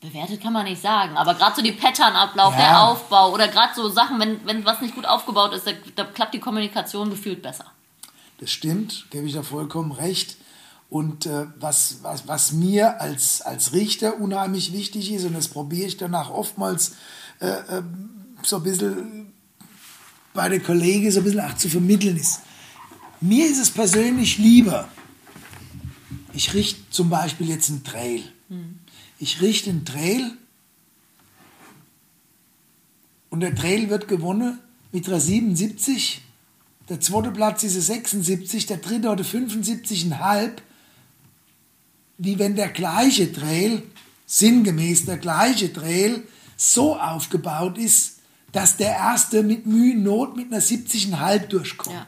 [0.00, 2.60] Bewertet kann man nicht sagen, aber gerade so die Patternablauf, Ja.
[2.60, 6.04] der Aufbau oder gerade so Sachen, wenn, wenn was nicht gut aufgebaut ist, da, da
[6.04, 7.64] klappt die Kommunikation gefühlt besser.
[8.38, 10.36] Das stimmt, gebe ich da vollkommen recht.
[10.90, 15.88] Und äh, was, was, was mir als, als Richter unheimlich wichtig ist, und das probiere
[15.88, 16.96] ich danach oftmals
[17.40, 17.82] äh, äh,
[18.42, 19.32] so ein bisschen
[20.34, 22.40] bei den Kollegen so ein bisschen auch zu vermitteln ist.
[23.20, 24.88] Mir ist es persönlich lieber,
[26.32, 28.22] ich richte zum Beispiel jetzt einen Trail.
[29.18, 30.32] Ich richte einen Trail
[33.30, 34.58] und der Trail wird gewonnen
[34.92, 36.20] mit einer 77.
[36.88, 40.52] Der zweite Platz ist eine 76, der dritte oder 75,5.
[42.18, 43.82] Wie wenn der gleiche Trail,
[44.26, 46.22] sinngemäß der gleiche Trail,
[46.56, 48.13] so aufgebaut ist,
[48.54, 51.96] dass der erste mit Mühe Not mit einer 70,5 durchkommt.
[51.96, 52.06] Ja,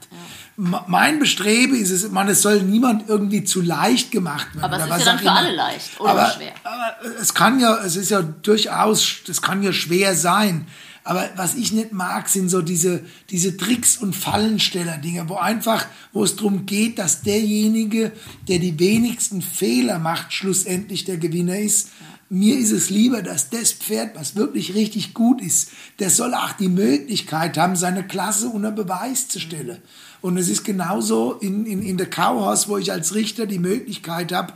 [0.69, 0.85] ja.
[0.87, 4.65] Mein Bestreben ist es, man, es soll niemand irgendwie zu leicht gemacht werden.
[4.65, 5.37] Aber es ist ja dann für immer.
[5.37, 6.53] alle leicht oder aber, schwer.
[6.65, 10.67] Aber es kann ja, es ist ja durchaus, das kann ja schwer sein.
[11.05, 16.25] Aber was ich nicht mag, sind so diese, diese Tricks- und Fallensteller-Dinge, wo einfach, wo
[16.25, 18.13] es darum geht, dass derjenige,
[18.49, 21.91] der die wenigsten Fehler macht, schlussendlich der Gewinner ist.
[22.29, 25.71] Mir ist es lieber, dass das Pferd, was wirklich richtig gut ist,
[26.01, 29.79] der soll auch die Möglichkeit haben, seine Klasse unter Beweis zu stellen.
[30.21, 34.33] Und es ist genauso in, in, in der Cowhouse, wo ich als Richter die Möglichkeit
[34.33, 34.55] habe,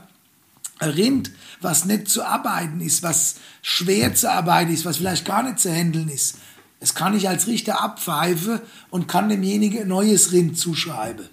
[0.79, 5.43] ein Rind, was nicht zu arbeiten ist, was schwer zu arbeiten ist, was vielleicht gar
[5.43, 6.37] nicht zu handeln ist,
[6.81, 8.59] das kann ich als Richter abpfeifen
[8.89, 11.29] und kann demjenigen ein neues Rind zuschreiben.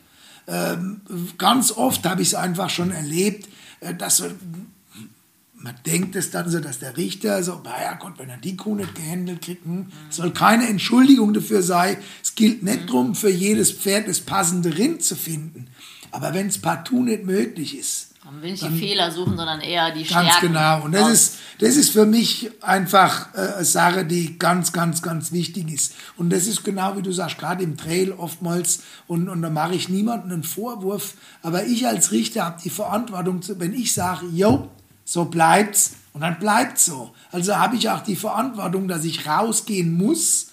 [0.47, 1.01] Ähm,
[1.39, 3.49] ganz oft habe ich es einfach schon erlebt,
[3.81, 4.23] äh, dass
[5.61, 8.75] man denkt es dann so, dass der Richter so, naja Gott, wenn er die Kuh
[8.77, 11.97] nicht gehandelt kriegt, hm, soll keine Entschuldigung dafür sein.
[12.23, 15.67] Es gilt nicht darum, für jedes Pferd das passende Rind zu finden.
[16.11, 19.91] Aber wenn es partout nicht möglich ist, Man will nicht die Fehler suchen, sondern eher
[19.91, 20.49] die Ganz Stärken.
[20.49, 20.85] genau.
[20.85, 25.33] Und das ist, das ist für mich einfach äh, eine Sache, die ganz, ganz, ganz
[25.33, 25.95] wichtig ist.
[26.17, 29.75] Und das ist genau wie du sagst, gerade im Trail oftmals, und, und da mache
[29.75, 34.69] ich niemandem einen Vorwurf, aber ich als Richter habe die Verantwortung, wenn ich sage, jo,
[35.09, 37.15] so bleibt's, und dann bleibt's so.
[37.33, 40.49] Also habe ich auch die Verantwortung, dass ich rausgehen muss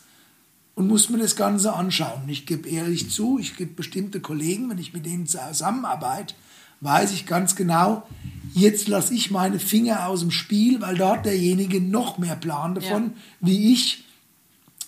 [0.76, 2.24] und muss mir das Ganze anschauen.
[2.28, 6.36] Ich gebe ehrlich zu, ich gebe bestimmte Kollegen, wenn ich mit denen zusammenarbeite,
[6.80, 8.08] weiß ich ganz genau,
[8.53, 13.12] jetzt lasse ich meine Finger aus dem Spiel, weil dort derjenige noch mehr Plan davon,
[13.41, 14.06] wie ich.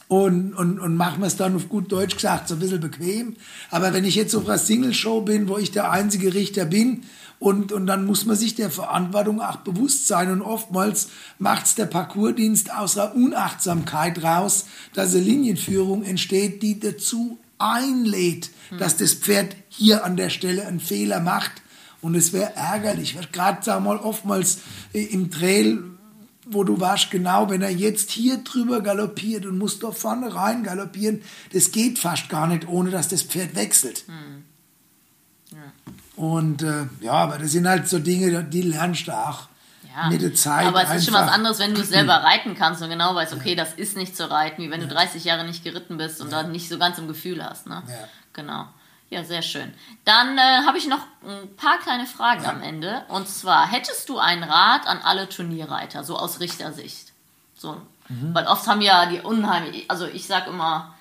[0.07, 3.35] Und, und, und machen wir es dann auf gut Deutsch gesagt so ein bisschen bequem.
[3.69, 7.03] Aber wenn ich jetzt auf einer Single-Show bin, wo ich der einzige Richter bin,
[7.39, 10.31] und, und dann muss man sich der Verantwortung auch bewusst sein.
[10.31, 16.79] Und oftmals macht es der Parcoursdienst aus einer Unachtsamkeit raus, dass eine Linienführung entsteht, die
[16.79, 21.51] dazu einlädt, dass das Pferd hier an der Stelle einen Fehler macht.
[22.01, 24.59] Und es wäre ärgerlich, gerade, sag mal, oftmals
[24.93, 25.83] äh, im Trail
[26.49, 30.63] wo du warst, genau, wenn er jetzt hier drüber galoppiert und muss da vorne rein
[30.63, 31.21] galoppieren,
[31.51, 34.05] das geht fast gar nicht, ohne dass das Pferd wechselt.
[36.17, 39.47] Und äh, ja, aber das sind halt so Dinge, die lernst du auch
[39.95, 40.09] Ja.
[40.09, 40.65] mit der Zeit.
[40.67, 43.33] Aber es ist schon was anderes, wenn du es selber reiten kannst und genau weißt,
[43.33, 46.31] okay, das ist nicht zu reiten, wie wenn du 30 Jahre nicht geritten bist und
[46.31, 47.67] dann nicht so ganz im Gefühl hast.
[47.67, 47.83] Ne?
[47.87, 47.93] Ja.
[48.33, 48.65] Genau.
[49.09, 49.73] Ja, sehr schön.
[50.03, 53.03] Dann äh, habe ich noch ein paar kleine Fragen am Ende.
[53.07, 57.13] Und zwar, hättest du einen Rat an alle Turnierreiter, so aus Richtersicht?
[57.55, 57.77] So,
[58.09, 58.33] Mhm.
[58.33, 60.95] Weil oft haben ja die unheimlich, also ich sag immer,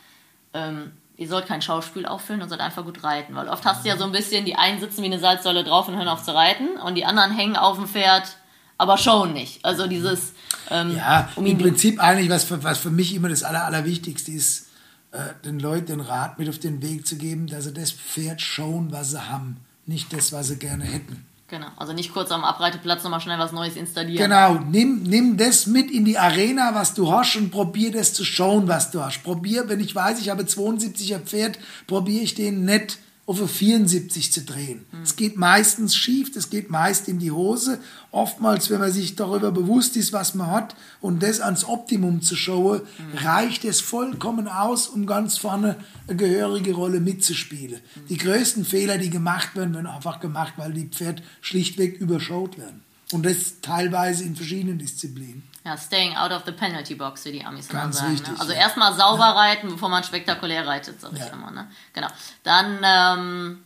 [0.54, 3.34] ähm, ihr sollt kein Schauspiel auffüllen und sollt einfach gut reiten.
[3.34, 5.88] Weil oft hast du ja so ein bisschen, die einen sitzen wie eine Salzsäule drauf
[5.88, 8.36] und hören auf zu reiten und die anderen hängen auf dem Pferd,
[8.78, 9.64] aber schon nicht.
[9.64, 10.34] Also dieses,
[10.70, 14.30] ähm, Ja, um im Prinzip eigentlich, was für, was für mich immer das Aller, Allerwichtigste
[14.32, 14.68] ist,
[15.12, 18.42] äh, den Leuten den Rat mit auf den Weg zu geben, dass sie das Pferd
[18.42, 21.26] schauen, was sie haben, nicht das, was sie gerne hätten.
[21.48, 24.24] Genau, also nicht kurz am Abreiteplatz nochmal schnell was Neues installieren.
[24.24, 28.24] Genau, nimm, nimm das mit in die Arena, was du hast und probier das zu
[28.24, 29.22] schauen, was du hast.
[29.22, 34.32] Probier, wenn ich weiß, ich habe 72er Pferd, probiere ich den nicht auf eine 74
[34.32, 34.86] zu drehen.
[35.02, 35.16] Es mhm.
[35.16, 37.80] geht meistens schief, es geht meist in die Hose.
[38.12, 42.36] Oftmals, wenn man sich darüber bewusst ist, was man hat und das ans Optimum zu
[42.36, 43.18] schauen, mhm.
[43.18, 47.80] reicht es vollkommen aus, um ganz vorne eine gehörige Rolle mitzuspielen.
[47.80, 48.06] Mhm.
[48.08, 52.85] Die größten Fehler, die gemacht werden, werden einfach gemacht, weil die Pferde schlichtweg überschaut werden.
[53.12, 55.44] Und das teilweise in verschiedenen Disziplinen.
[55.64, 58.12] Ja, staying out of the penalty box, wie die Amis immer sagen.
[58.12, 58.40] Wichtig, ne?
[58.40, 58.58] Also ja.
[58.58, 59.32] erstmal sauber ja.
[59.32, 61.26] reiten, bevor man spektakulär reitet, sag ich ja.
[61.26, 61.50] immer.
[61.50, 61.68] Ne?
[61.92, 62.08] Genau.
[62.42, 63.64] Dann ähm,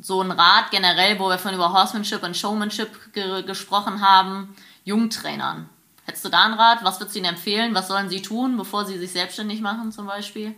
[0.00, 5.68] so ein Rat generell, wo wir von über Horsemanship und Showmanship ge gesprochen haben, Jungtrainern.
[6.06, 6.78] Hättest du da einen Rat?
[6.82, 7.74] Was würdest du ihnen empfehlen?
[7.74, 10.54] Was sollen sie tun, bevor sie sich selbstständig machen zum Beispiel?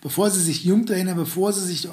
[0.00, 1.88] Bevor sie sich Jungtrainer, bevor sie sich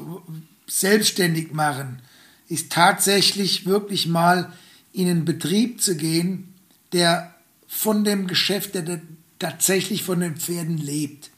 [0.67, 2.01] selbstständig machen,
[2.47, 4.51] ist tatsächlich wirklich mal
[4.93, 6.53] in einen Betrieb zu gehen,
[6.93, 7.33] der
[7.67, 9.01] von dem Geschäft, der
[9.37, 11.29] tatsächlich von den Pferden lebt.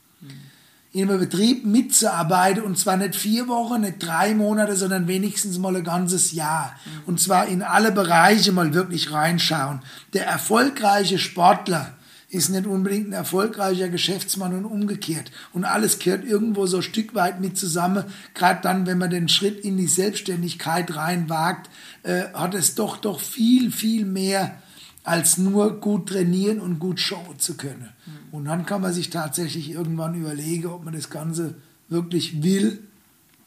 [0.93, 5.75] In einem Betrieb mitzuarbeiten und zwar nicht vier Wochen, nicht drei Monate, sondern wenigstens mal
[5.75, 6.75] ein ganzes Jahr.
[7.05, 9.81] Und zwar in alle Bereiche mal wirklich reinschauen.
[10.13, 11.93] Der erfolgreiche Sportler
[12.31, 15.31] ist nicht unbedingt ein erfolgreicher Geschäftsmann und umgekehrt.
[15.51, 18.05] Und alles gehört irgendwo so ein Stück weit mit zusammen.
[18.33, 21.69] Gerade dann, wenn man den Schritt in die Selbstständigkeit reinwagt,
[22.03, 24.61] äh, hat es doch doch viel, viel mehr
[25.03, 27.89] als nur gut trainieren und gut schauen zu können.
[28.05, 28.13] Mhm.
[28.31, 31.55] Und dann kann man sich tatsächlich irgendwann überlegen, ob man das Ganze
[31.89, 32.81] wirklich will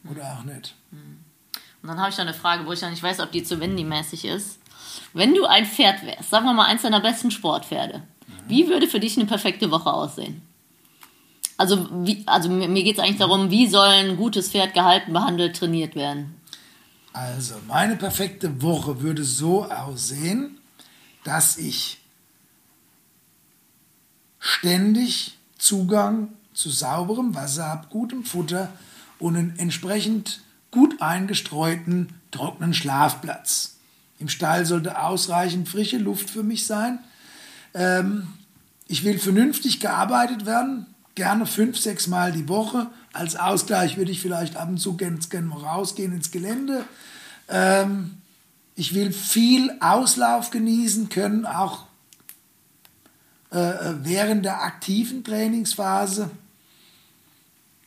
[0.09, 0.75] oder auch nicht.
[0.91, 1.17] Mhm.
[1.81, 3.59] Und dann habe ich da eine Frage, wo ich dann nicht weiß, ob die zu
[3.59, 4.59] Wendy-mäßig ist.
[5.13, 8.03] Wenn du ein Pferd wärst, sagen wir mal eins deiner besten Sportpferde.
[8.47, 10.41] Wie würde für dich eine perfekte Woche aussehen?
[11.57, 15.55] Also, wie, also mir geht es eigentlich darum, wie soll ein gutes Pferd gehalten, behandelt,
[15.55, 16.35] trainiert werden?
[17.13, 20.57] Also, meine perfekte Woche würde so aussehen,
[21.23, 21.97] dass ich
[24.37, 28.71] ständig Zugang zu sauberem Wasser habe, gutem Futter
[29.19, 30.41] und einen entsprechend
[30.71, 33.77] gut eingestreuten, trockenen Schlafplatz.
[34.19, 36.99] Im Stall sollte ausreichend frische Luft für mich sein.
[37.75, 38.27] Ähm,
[38.87, 42.87] ich will vernünftig gearbeitet werden, gerne fünf, sechs Mal die Woche.
[43.13, 46.85] Als Ausgleich würde ich vielleicht ab und zu gerne, gerne mal rausgehen ins Gelände.
[47.49, 48.17] Ähm,
[48.75, 51.85] ich will viel Auslauf genießen können, auch
[53.51, 56.29] äh, äh, während der aktiven Trainingsphase.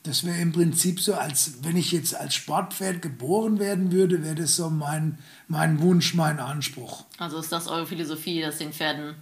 [0.03, 4.37] Das wäre im Prinzip so, als wenn ich jetzt als Sportpferd geboren werden würde, wäre
[4.37, 5.19] das so mein,
[5.49, 7.05] mein Wunsch, mein Anspruch.
[7.19, 9.15] Also ist das eure Philosophie, dass den Pferden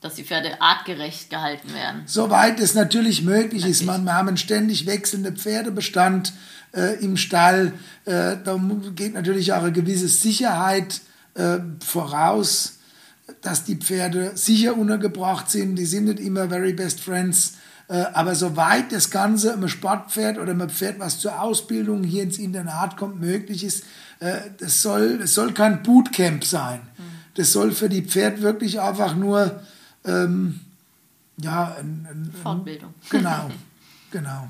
[0.00, 2.02] dass die Pferde artgerecht gehalten werden.
[2.06, 3.80] Soweit es natürlich möglich natürlich.
[3.80, 3.84] ist.
[3.84, 6.32] Man, wir haben einen ständig wechselnden Pferdebestand
[6.72, 7.72] äh, im Stall.
[8.06, 8.58] Äh, da
[8.94, 11.02] geht natürlich auch eine gewisse Sicherheit
[11.34, 12.78] äh, voraus,
[13.42, 15.76] dass die Pferde sicher untergebracht sind.
[15.76, 17.54] Die sind nicht immer very best friends.
[17.88, 22.38] Äh, aber soweit das Ganze einem Sportpferd oder einem Pferd, was zur Ausbildung hier ins
[22.38, 23.84] Internat kommt, möglich ist,
[24.20, 26.80] äh, das, soll, das soll kein Bootcamp sein.
[26.96, 27.02] Mhm.
[27.34, 29.60] Das soll für die Pferd wirklich einfach nur
[30.04, 30.60] ähm,
[31.36, 32.94] ja, ein, ein, Fortbildung.
[33.08, 33.50] Genau,
[34.10, 34.48] genau.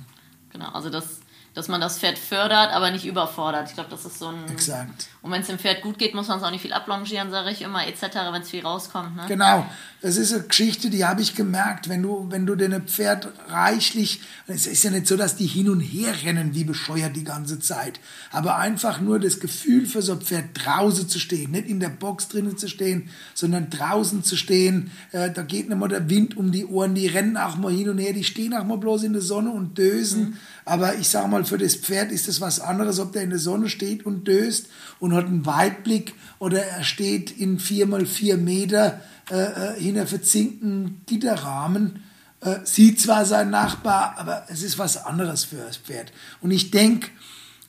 [0.52, 1.20] Genau, also das
[1.54, 3.68] dass man das Pferd fördert, aber nicht überfordert.
[3.68, 4.48] Ich glaube, das ist so ein.
[4.48, 5.08] Exakt.
[5.22, 7.50] Und wenn es dem Pferd gut geht, muss man es auch nicht viel ablongieren, sage
[7.50, 8.02] ich immer, etc.,
[8.32, 9.16] wenn es viel rauskommt.
[9.16, 9.24] Ne?
[9.28, 9.66] Genau.
[10.00, 11.90] Das ist eine Geschichte, die habe ich gemerkt.
[11.90, 14.22] Wenn du, wenn du dein Pferd reichlich.
[14.46, 17.60] Es ist ja nicht so, dass die hin und her rennen wie bescheuert die ganze
[17.60, 18.00] Zeit.
[18.30, 21.50] Aber einfach nur das Gefühl für so ein Pferd draußen zu stehen.
[21.50, 24.90] Nicht in der Box drinnen zu stehen, sondern draußen zu stehen.
[25.12, 26.94] Äh, da geht nicht mal der Wind um die Ohren.
[26.94, 28.14] Die rennen auch mal hin und her.
[28.14, 30.20] Die stehen auch mal bloß in der Sonne und dösen.
[30.20, 30.36] Mhm.
[30.64, 33.38] Aber ich sage mal, für das Pferd ist es was anderes, ob der in der
[33.38, 34.68] Sonne steht und döst
[34.98, 39.00] und hat einen Weitblick oder er steht in vier mal vier Meter
[39.30, 42.02] äh, äh hinter verzinkten Gitterrahmen.
[42.40, 46.12] Äh, sieht zwar sein Nachbar, aber es ist was anderes für das Pferd.
[46.40, 47.08] Und ich denke,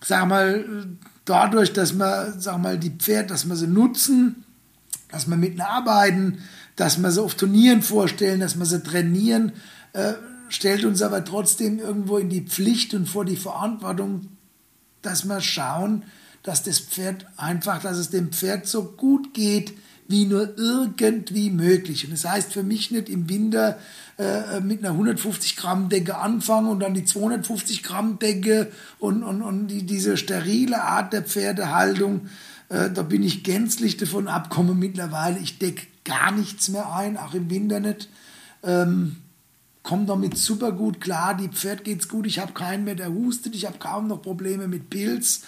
[0.04, 0.88] sag mal,
[1.26, 4.46] dadurch, dass wir, sag mal, die Pferde, dass wir sie nutzen,
[5.10, 6.40] dass wir mit ihnen arbeiten,
[6.76, 9.52] dass wir sie auf Turnieren vorstellen, dass wir sie trainieren,
[9.94, 10.14] äh,
[10.50, 14.28] stellt uns aber trotzdem irgendwo in die Pflicht und vor die Verantwortung,
[15.02, 16.04] dass wir schauen,
[16.44, 19.74] dass das Pferd einfach, dass es dem Pferd so gut geht,
[20.08, 22.06] wie nur irgendwie möglich.
[22.06, 23.80] Und das heißt für mich nicht im Winter
[24.18, 29.42] äh, mit einer 150 Gramm Decke anfangen und dann die 250 Gramm Decke und, und,
[29.42, 32.30] und die, diese sterile Art der Pferdehaltung.
[32.70, 35.40] Äh, da bin ich gänzlich davon abgekommen mittlerweile.
[35.40, 38.10] Ich decke gar nichts mehr ein, auch im Winter nicht.
[38.64, 39.18] Ähm,
[39.84, 43.56] komme damit super gut klar, die Pferd geht's gut, ich habe keinen mehr, der hustet,
[43.56, 45.42] ich habe kaum noch Probleme mit Pilz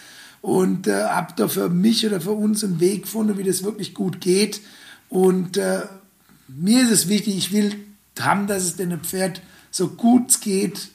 [0.44, 3.94] und äh, habe da für mich oder für uns einen Weg gefunden, wie das wirklich
[3.94, 4.60] gut geht.
[5.08, 5.84] Und äh,
[6.50, 7.80] mir ist es wichtig, ich will
[8.20, 9.41] haben, dass es dem Pferd
[9.72, 10.89] so gut geht,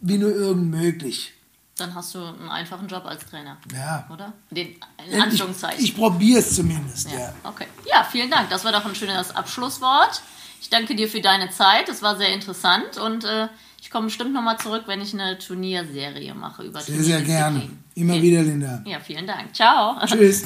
[0.00, 1.32] wie nur irgend möglich.
[1.76, 3.56] Dann hast du einen einfachen Job als Trainer.
[3.74, 4.08] Ja.
[4.12, 4.32] Oder?
[4.50, 4.76] Den,
[5.10, 5.82] in Anführungszeichen.
[5.82, 7.18] Ich, ich probiere es zumindest, ja.
[7.18, 7.34] ja.
[7.42, 7.66] Okay.
[7.84, 8.48] Ja, vielen Dank.
[8.48, 10.22] Das war doch ein schönes Abschlusswort.
[10.60, 11.88] Ich danke dir für deine Zeit.
[11.88, 13.48] Es war sehr interessant und äh,
[13.88, 17.70] ich komme bestimmt nochmal zurück, wenn ich eine Turnierserie mache über Sehr, sehr gerne.
[17.94, 18.22] Immer okay.
[18.22, 18.82] wieder, Linda.
[18.84, 19.54] Ja, vielen Dank.
[19.56, 19.96] Ciao.
[20.04, 20.44] Tschüss.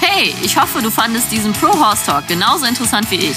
[0.00, 3.36] Hey, ich hoffe, du fandest diesen Pro Horse Talk genauso interessant wie ich.